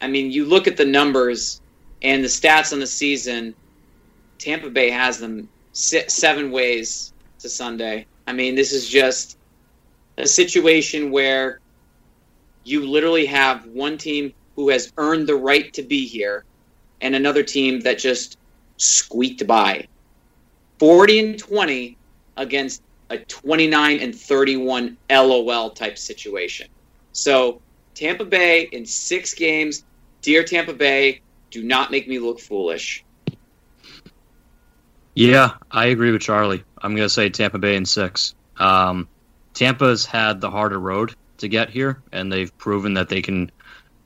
[0.02, 1.62] I mean, you look at the numbers
[2.02, 3.54] and the stats on the season,
[4.44, 8.04] Tampa Bay has them seven ways to Sunday.
[8.26, 9.38] I mean, this is just
[10.18, 11.60] a situation where
[12.62, 16.44] you literally have one team who has earned the right to be here
[17.00, 18.36] and another team that just
[18.76, 19.88] squeaked by.
[20.78, 21.96] 40 and 20
[22.36, 26.68] against a 29 and 31 LOL type situation.
[27.12, 27.62] So,
[27.94, 29.84] Tampa Bay in six games.
[30.20, 33.04] Dear Tampa Bay, do not make me look foolish.
[35.14, 36.64] Yeah, I agree with Charlie.
[36.76, 38.34] I'm going to say Tampa Bay in six.
[38.58, 39.08] Um,
[39.54, 43.50] Tampa's had the harder road to get here, and they've proven that they can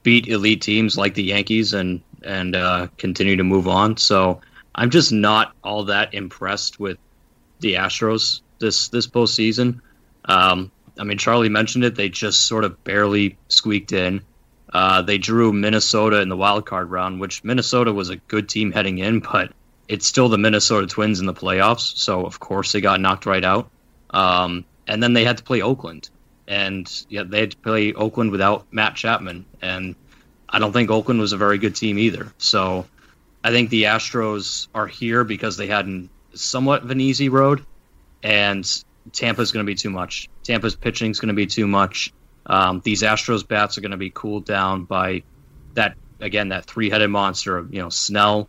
[0.03, 3.97] beat elite teams like the Yankees and and uh, continue to move on.
[3.97, 4.41] So
[4.75, 6.99] I'm just not all that impressed with
[7.61, 9.81] the Astros this this postseason.
[10.25, 14.23] Um, I mean, Charlie mentioned it; they just sort of barely squeaked in.
[14.71, 18.73] Uh, they drew Minnesota in the wild card round, which Minnesota was a good team
[18.73, 19.53] heading in, but
[19.89, 23.45] it's still the Minnesota Twins in the playoffs, so of course they got knocked right
[23.45, 23.71] out.
[24.11, 26.09] Um, and then they had to play Oakland,
[26.47, 29.97] and yeah, they had to play Oakland without Matt Chapman, and
[30.49, 32.33] I don't think Oakland was a very good team either.
[32.39, 32.87] So
[33.43, 37.65] I think the Astros are here because they had an, somewhat of an easy road,
[38.23, 38.67] and
[39.13, 40.29] Tampa's going to be too much.
[40.43, 42.13] Tampa's pitching is going to be too much.
[42.47, 45.23] Um, these Astros bats are going to be cooled down by
[45.75, 48.49] that again that three-headed monster of you know Snell,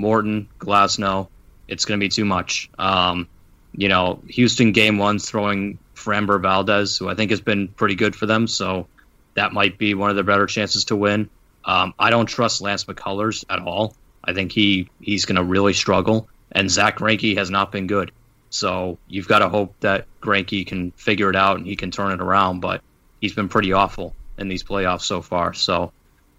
[0.00, 1.28] Morton, Glasnow.
[1.68, 2.70] It's going to be too much.
[2.78, 3.28] Um,
[3.72, 8.16] you know, Houston game one's throwing Framber Valdez, who I think has been pretty good
[8.16, 8.46] for them.
[8.46, 8.88] So
[9.34, 11.30] that might be one of their better chances to win.
[11.64, 13.94] Um, I don't trust Lance McCullers at all.
[14.24, 18.12] I think he he's going to really struggle, and Zack Greinke has not been good.
[18.50, 22.12] So you've got to hope that Greinke can figure it out and he can turn
[22.12, 22.60] it around.
[22.60, 22.82] But
[23.20, 25.54] he's been pretty awful in these playoffs so far.
[25.54, 25.92] So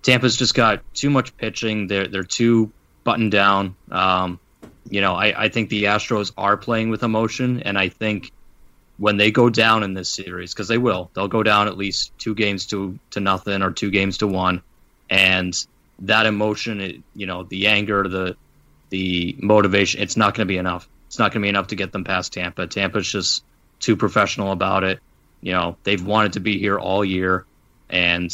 [0.04, 1.88] Tampa's just got too much pitching.
[1.88, 2.72] They're they're too
[3.04, 3.76] buttoned down.
[3.90, 4.40] Um,
[4.90, 8.32] you know, I, I think the Astros are playing with emotion, and I think
[8.98, 12.18] when they go down in this series, because they will, they'll go down at least
[12.18, 14.62] two games to to nothing or two games to one,
[15.10, 15.54] and
[16.00, 18.36] that emotion, it, you know, the anger, the
[18.90, 20.88] the motivation, it's not going to be enough.
[21.08, 22.68] It's not going to be enough to get them past Tampa.
[22.68, 23.44] Tampa's just
[23.80, 25.00] too professional about it.
[25.42, 27.46] You know, they've wanted to be here all year,
[27.90, 28.32] and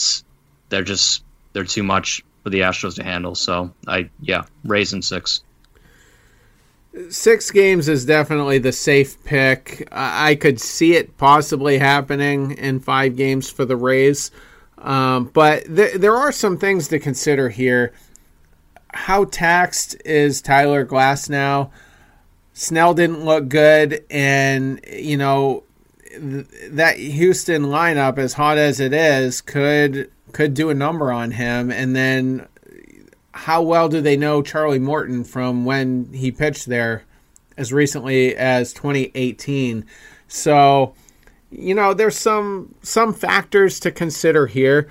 [0.70, 3.36] they're just they're too much for the Astros to handle.
[3.36, 5.42] So I yeah, Rays in six.
[7.10, 9.86] Six games is definitely the safe pick.
[9.92, 14.32] I could see it possibly happening in five games for the Rays.
[14.78, 17.92] Um, but th- there are some things to consider here.
[18.94, 21.70] How taxed is Tyler Glasnow?
[22.54, 25.64] Snell didn't look good, and you know
[26.10, 31.32] th- that Houston lineup, as hot as it is, could could do a number on
[31.32, 31.72] him.
[31.72, 32.48] And then
[33.32, 37.04] how well do they know Charlie Morton from when he pitched there
[37.58, 39.86] as recently as 2018?
[40.28, 40.94] So,
[41.52, 44.90] you know, there's some some factors to consider here.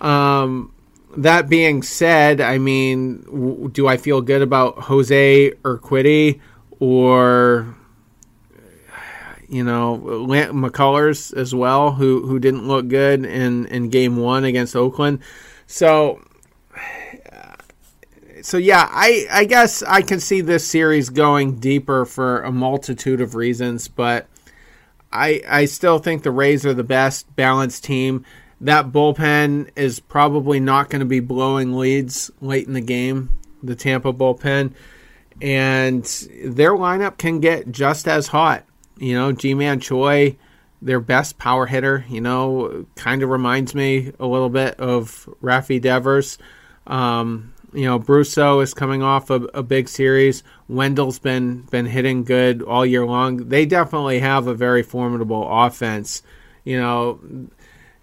[0.00, 0.72] Um,
[1.16, 6.40] that being said, I mean, w- do I feel good about Jose Urquidy
[6.80, 7.74] or
[9.48, 14.76] you know McCullers as well, who who didn't look good in in Game One against
[14.76, 15.20] Oakland?
[15.66, 16.20] So
[18.42, 23.20] so yeah, I I guess I can see this series going deeper for a multitude
[23.20, 24.26] of reasons, but
[25.12, 28.24] I I still think the Rays are the best balanced team.
[28.60, 33.30] That bullpen is probably not going to be blowing leads late in the game.
[33.62, 34.72] The Tampa bullpen,
[35.40, 36.04] and
[36.44, 38.64] their lineup can get just as hot.
[38.98, 40.36] You know, Ji-Man Choi,
[40.82, 42.04] their best power hitter.
[42.08, 46.38] You know, kind of reminds me a little bit of Rafi Devers.
[46.86, 50.42] Um, you know, Brosseau is coming off a, a, big series.
[50.68, 53.48] Wendle's been been hitting good all year long.
[53.48, 56.22] They definitely have a very formidable offense.
[56.64, 57.20] You know,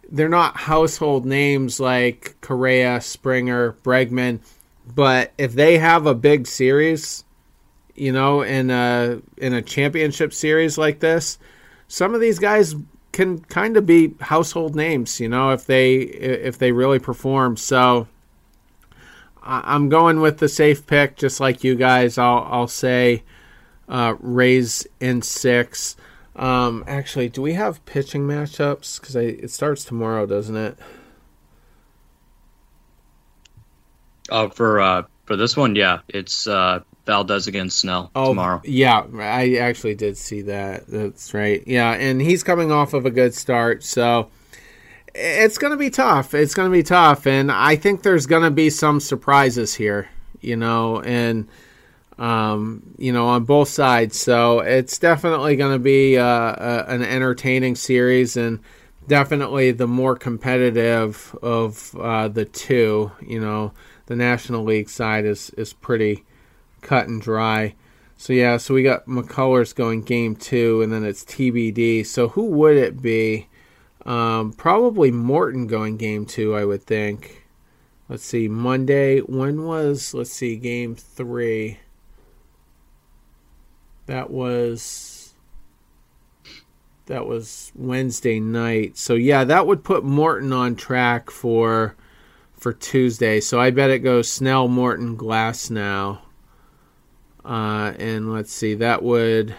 [0.10, 4.40] they're not household names like Correa, Springer, Bregman,
[4.94, 7.25] but if they have a big series,
[7.96, 11.38] you know, in a in a championship series like this,
[11.88, 12.76] some of these guys
[13.12, 15.20] can kind of be household names.
[15.20, 17.58] You know, if they if they really perform.
[17.58, 18.08] So
[19.42, 22.18] I'm going with the safe pick, just like you guys.
[22.18, 23.24] I'll I'll say
[23.88, 25.96] uh, Rays in six.
[26.36, 29.00] Um, actually, do we have pitching matchups?
[29.00, 30.78] Because it starts tomorrow, doesn't it?
[34.30, 38.62] Oh, for uh, for this one, yeah, it's uh, Valdez against Snell oh, tomorrow.
[38.64, 40.88] Yeah, I actually did see that.
[40.88, 41.64] That's right.
[41.68, 44.30] Yeah, and he's coming off of a good start, so
[45.14, 46.34] it's going to be tough.
[46.34, 50.10] It's going to be tough, and I think there's going to be some surprises here.
[50.42, 51.48] You know, and
[52.18, 54.20] um, you know, on both sides.
[54.20, 58.60] So it's definitely going to be uh, a, an entertaining series and
[59.08, 63.12] definitely the more competitive of uh, the two.
[63.22, 63.74] You know,
[64.08, 66.24] the National League side is, is pretty
[66.82, 67.76] cut and dry.
[68.18, 72.06] So yeah, so we got McCullers going game two, and then it's TBD.
[72.06, 73.48] So who would it be?
[74.06, 77.46] Um, probably Morton going game two, I would think.
[78.08, 79.20] Let's see, Monday.
[79.20, 81.80] When was let's see, game three?
[84.06, 85.34] That was
[87.08, 88.98] that was Wednesday night.
[88.98, 91.96] So yeah, that would put Morton on track for
[92.66, 93.40] for Tuesday.
[93.42, 96.18] So I bet it goes Snell, Morton, Glasnow.
[97.46, 99.54] Uh, and let's see, that would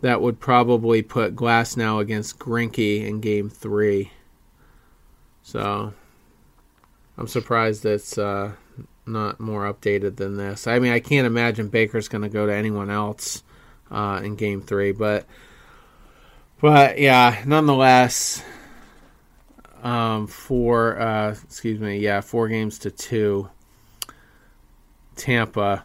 [0.00, 4.12] that would probably put Glasnow against Greinke in Game Three.
[5.42, 5.92] So
[7.16, 8.52] I'm surprised it's uh,
[9.04, 10.68] not more updated than this.
[10.68, 13.42] I mean, I can't imagine Baker's going to go to anyone else
[13.90, 15.26] uh, in Game Three, but
[16.60, 18.44] but yeah, nonetheless,
[19.82, 23.48] um, four uh, excuse me, yeah, four games to two.
[25.16, 25.84] Tampa.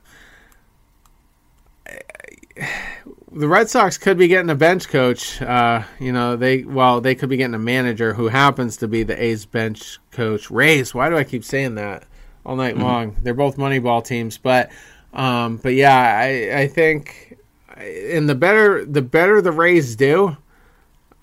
[3.32, 5.42] The Red Sox could be getting a bench coach.
[5.42, 9.04] Uh, you know, they well, they could be getting a manager who happens to be
[9.04, 10.52] the A's bench coach.
[10.52, 10.94] Rays.
[10.94, 12.06] Why do I keep saying that?
[12.46, 12.84] all night mm-hmm.
[12.84, 13.16] long.
[13.22, 14.72] They're both Moneyball teams, but
[15.14, 17.38] um, but yeah, I I think
[17.78, 20.38] in the better the better the Rays do,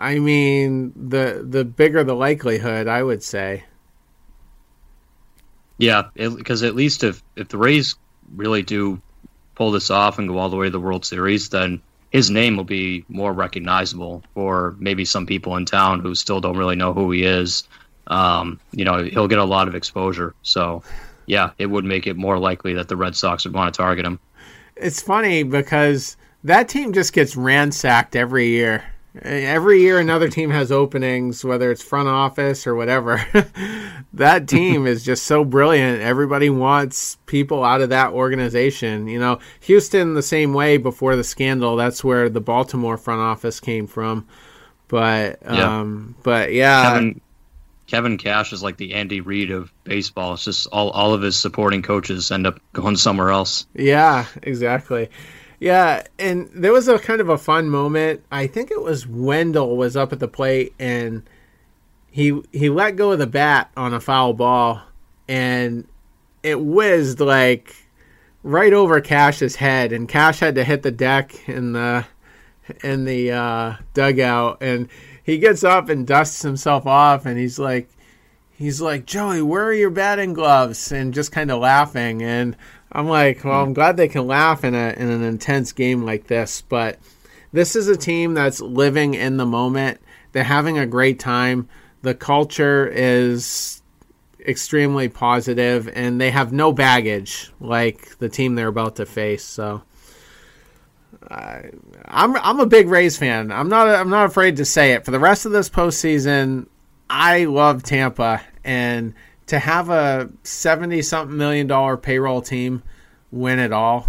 [0.00, 2.88] I mean the the bigger the likelihood.
[2.88, 3.64] I would say.
[5.76, 7.96] Yeah, because at least if if the Rays
[8.34, 9.00] really do
[9.54, 12.56] pull this off and go all the way to the World Series, then his name
[12.56, 16.92] will be more recognizable for maybe some people in town who still don't really know
[16.92, 17.64] who he is.
[18.06, 20.34] Um, you know, he'll get a lot of exposure.
[20.42, 20.82] So
[21.26, 24.04] yeah, it would make it more likely that the Red Sox would want to target
[24.04, 24.18] him.
[24.76, 28.84] It's funny because that team just gets ransacked every year.
[29.22, 33.24] Every year, another team has openings, whether it's front office or whatever.
[34.12, 36.00] that team is just so brilliant.
[36.00, 39.08] Everybody wants people out of that organization.
[39.08, 41.74] You know, Houston, the same way before the scandal.
[41.74, 44.28] That's where the Baltimore front office came from.
[44.86, 46.22] But, um, yeah.
[46.22, 46.92] but yeah.
[46.92, 47.20] Kevin,
[47.88, 50.34] Kevin Cash is like the Andy Reid of baseball.
[50.34, 53.66] It's just all, all of his supporting coaches end up going somewhere else.
[53.74, 55.10] Yeah, exactly.
[55.60, 58.24] Yeah, and there was a kind of a fun moment.
[58.32, 61.22] I think it was Wendle was up at the plate and
[62.10, 64.82] he he let go of the bat on a foul ball
[65.28, 65.86] and
[66.42, 67.76] it whizzed like
[68.42, 72.06] right over Cash's head and Cash had to hit the deck in the
[72.82, 74.88] in the uh, dugout and
[75.30, 77.88] he gets up and dusts himself off, and he's like,
[78.50, 80.90] he's like, Joey, where are your batting gloves?
[80.90, 82.22] And just kind of laughing.
[82.22, 82.56] And
[82.92, 86.26] I'm like, well, I'm glad they can laugh in a in an intense game like
[86.26, 86.62] this.
[86.62, 86.98] But
[87.52, 90.00] this is a team that's living in the moment.
[90.32, 91.68] They're having a great time.
[92.02, 93.82] The culture is
[94.46, 99.44] extremely positive, and they have no baggage like the team they're about to face.
[99.44, 99.82] So
[101.30, 103.52] I'm I'm a big Rays fan.
[103.52, 105.04] I'm not I'm not afraid to say it.
[105.04, 106.66] For the rest of this postseason,
[107.08, 109.14] I love Tampa, and
[109.50, 112.82] to have a seventy something million dollar payroll team
[113.30, 114.08] win it all,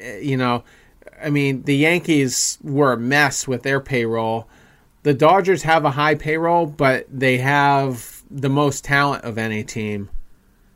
[0.00, 0.64] eh, you know,
[1.22, 4.48] I mean the Yankees were a mess with their payroll.
[5.02, 10.10] The Dodgers have a high payroll, but they have the most talent of any team.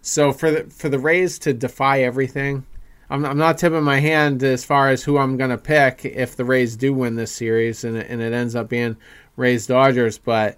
[0.03, 2.65] So for the for the Rays to defy everything
[3.11, 6.37] I'm, I'm not tipping my hand as far as who I'm going to pick if
[6.37, 8.97] the Rays do win this series and and it ends up being
[9.37, 10.57] Rays Dodgers, but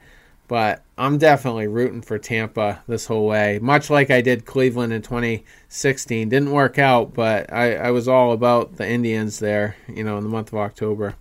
[0.49, 5.01] but I'm definitely rooting for Tampa this whole way, much like I did Cleveland in
[5.01, 6.29] 2016.
[6.29, 10.25] Didn't work out, but I, I was all about the Indians there, you know, in
[10.25, 11.15] the month of October.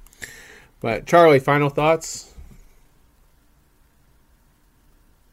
[0.82, 2.34] But Charlie, final thoughts?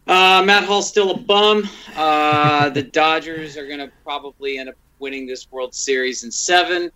[0.07, 1.69] Uh, Matt Hall's still a bum.
[1.97, 6.93] Uh, the Dodgers are going to probably end up winning this World Series in seven.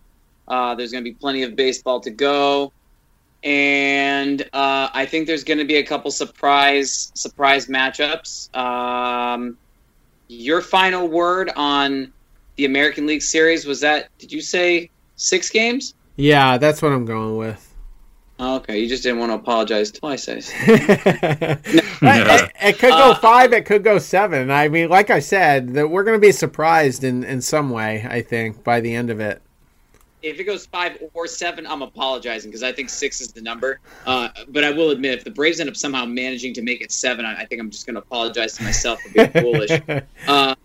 [0.47, 2.71] Uh, there's going to be plenty of baseball to go,
[3.43, 8.55] and uh, I think there's going to be a couple surprise surprise matchups.
[8.55, 9.57] Um,
[10.27, 12.13] your final word on
[12.55, 14.09] the American League Series was that?
[14.19, 15.93] Did you say six games?
[16.15, 17.67] Yeah, that's what I'm going with.
[18.39, 20.27] Okay, you just didn't want to apologize twice.
[20.27, 20.55] I see.
[20.73, 23.53] it, it- it could go five.
[23.53, 24.49] It could go seven.
[24.51, 28.05] I mean, like I said, that we're going to be surprised in in some way.
[28.07, 29.41] I think by the end of it.
[30.21, 33.79] If it goes five or seven, I'm apologizing because I think six is the number.
[34.05, 36.91] Uh, but I will admit, if the Braves end up somehow managing to make it
[36.91, 39.71] seven, I, I think I'm just going to apologize to myself for being foolish.
[40.27, 40.55] Uh,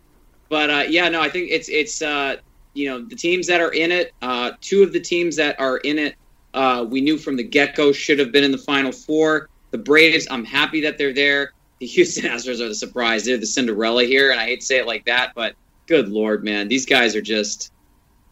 [0.49, 2.37] but uh, yeah, no, I think it's it's uh,
[2.75, 4.13] you know the teams that are in it.
[4.23, 6.17] Uh, two of the teams that are in it,
[6.55, 9.49] uh, we knew from the get go should have been in the final four.
[9.71, 11.53] The Braves, I'm happy that they're there.
[11.81, 13.25] The Houston Astros are the surprise.
[13.25, 15.57] They're the Cinderella here, and I hate to say it like that, but
[15.87, 17.73] good lord, man, these guys are just.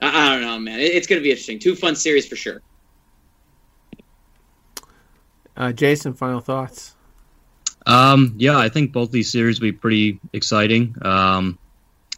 [0.01, 0.81] I, I don't know, man.
[0.81, 1.59] It, it's going to be interesting.
[1.59, 2.63] Two fun series for sure.
[5.57, 6.95] Uh, Jason, final thoughts.
[7.87, 10.97] Um, yeah, I think both these series will be pretty exciting.
[11.03, 11.59] Um,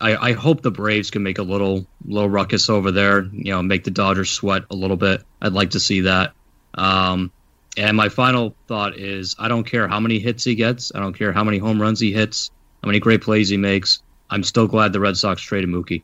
[0.00, 3.22] I, I hope the Braves can make a little little ruckus over there.
[3.22, 5.22] You know, make the Dodgers sweat a little bit.
[5.40, 6.34] I'd like to see that.
[6.74, 7.32] Um,
[7.76, 10.92] and my final thought is, I don't care how many hits he gets.
[10.94, 12.50] I don't care how many home runs he hits,
[12.82, 14.02] how many great plays he makes.
[14.30, 16.02] I'm still glad the Red Sox traded Mookie.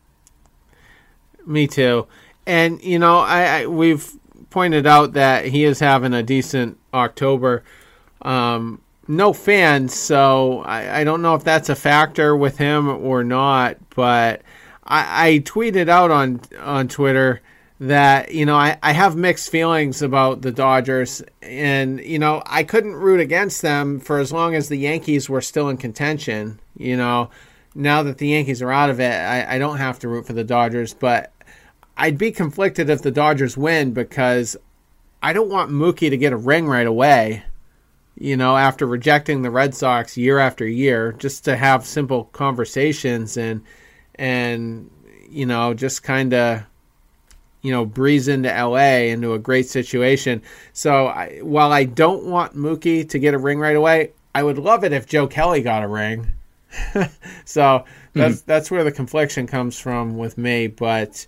[1.47, 2.07] Me too.
[2.47, 4.11] And you know, I, I we've
[4.51, 7.65] pointed out that he is having a decent October.
[8.23, 13.25] Um, no fans, so I, I don't know if that's a factor with him or
[13.25, 13.79] not.
[13.95, 14.43] But
[14.85, 17.41] I, I tweeted out on on Twitter
[17.81, 22.63] that you know I, I have mixed feelings about the Dodgers, and you know I
[22.63, 26.61] couldn't root against them for as long as the Yankees were still in contention.
[26.77, 27.31] You know,
[27.75, 30.33] now that the Yankees are out of it, I, I don't have to root for
[30.33, 31.32] the Dodgers, but
[31.97, 34.57] I'd be conflicted if the Dodgers win because
[35.23, 37.45] I don't want Mookie to get a ring right away.
[38.19, 43.37] You know, after rejecting the Red Sox year after year, just to have simple conversations
[43.37, 43.63] and
[44.17, 44.91] and
[45.31, 46.63] you know just kind of
[47.63, 50.43] you know breeze into LA into a great situation.
[50.73, 54.59] So I, while I don't want Mookie to get a ring right away, I would
[54.59, 56.33] love it if Joe Kelly got a ring.
[57.45, 58.45] so that's hmm.
[58.47, 61.27] that's where the confliction comes from with me, but.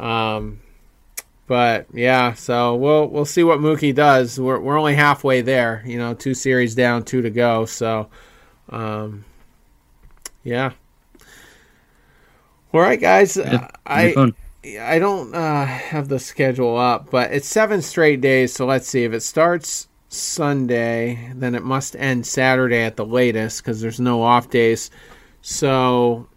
[0.00, 0.60] Um,
[1.46, 4.40] but yeah, so we'll we'll see what Mookie does.
[4.40, 7.66] We're we're only halfway there, you know, two series down, two to go.
[7.66, 8.08] So,
[8.70, 9.24] um,
[10.44, 10.72] yeah.
[12.72, 13.36] All right, guys.
[13.36, 14.34] Yeah, Uh, I fun.
[14.80, 18.54] I don't uh, have the schedule up, but it's seven straight days.
[18.54, 23.62] So let's see if it starts Sunday, then it must end Saturday at the latest
[23.62, 24.90] because there's no off days.
[25.42, 26.28] So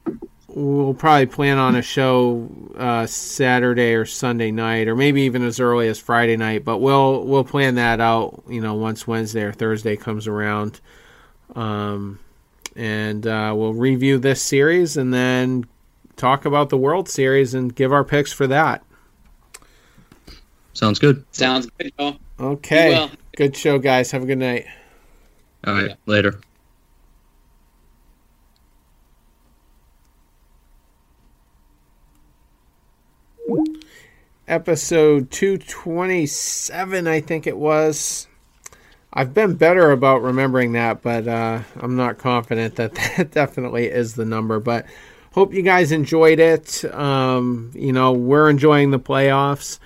[0.56, 5.60] we'll probably plan on a show uh, Saturday or Sunday night, or maybe even as
[5.60, 6.64] early as Friday night.
[6.64, 8.44] But we'll we'll plan that out.
[8.48, 10.80] You know, once Wednesday or Thursday comes around,
[11.56, 12.20] um,
[12.76, 15.66] and uh, we'll review this series and then
[16.16, 18.84] talk about the World Series and give our picks for that.
[20.74, 21.24] Sounds good.
[21.32, 22.18] Sounds good, y'all.
[22.40, 23.12] Okay, well.
[23.36, 24.12] good show, guys.
[24.12, 24.66] Have a good night.
[25.66, 26.40] All right, later.
[34.48, 38.28] Episode 227 i think it was.
[39.14, 44.16] I've been better about remembering that but uh, i'm not confident that that definitely is
[44.16, 44.86] the number but
[45.34, 46.84] hope you guys enjoyed it.
[46.94, 49.80] Um, you know we're enjoying the playoffs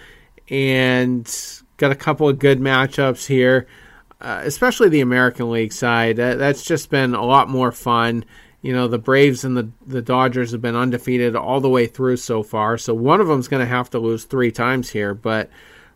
[0.50, 1.32] and
[1.78, 3.68] got a couple of good matchups here
[4.22, 6.16] uh, especially the american league side.
[6.16, 8.26] That, that's just been a lot more fun
[8.68, 12.18] you know the Braves and the the Dodgers have been undefeated all the way through
[12.18, 12.77] so far.
[12.77, 15.49] So one of them's going to have to lose three times here, but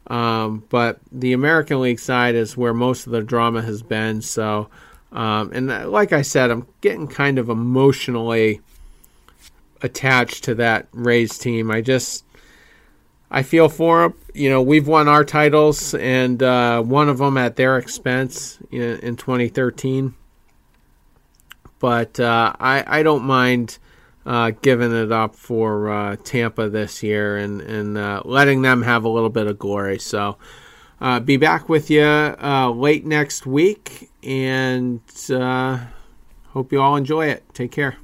[0.08, 4.22] um, but the American League side is where most of the drama has been.
[4.22, 4.70] So
[5.12, 8.62] um, and uh, like I said, I'm getting kind of emotionally
[9.82, 11.72] attached to that Rays team.
[11.72, 12.24] I just
[13.30, 14.14] I feel for them.
[14.34, 18.98] You know, we've won our titles, and uh, one of them at their expense in,
[19.00, 20.14] in 2013
[21.82, 23.80] but uh, I I don't mind
[24.26, 29.04] uh, giving it up for uh, Tampa this year and and uh, letting them have
[29.04, 30.00] a little bit of glory.
[30.00, 30.38] So
[31.02, 35.02] uh, be back with you uh, late next week, and
[36.54, 37.44] hope you all enjoy it.
[37.54, 37.98] Take care.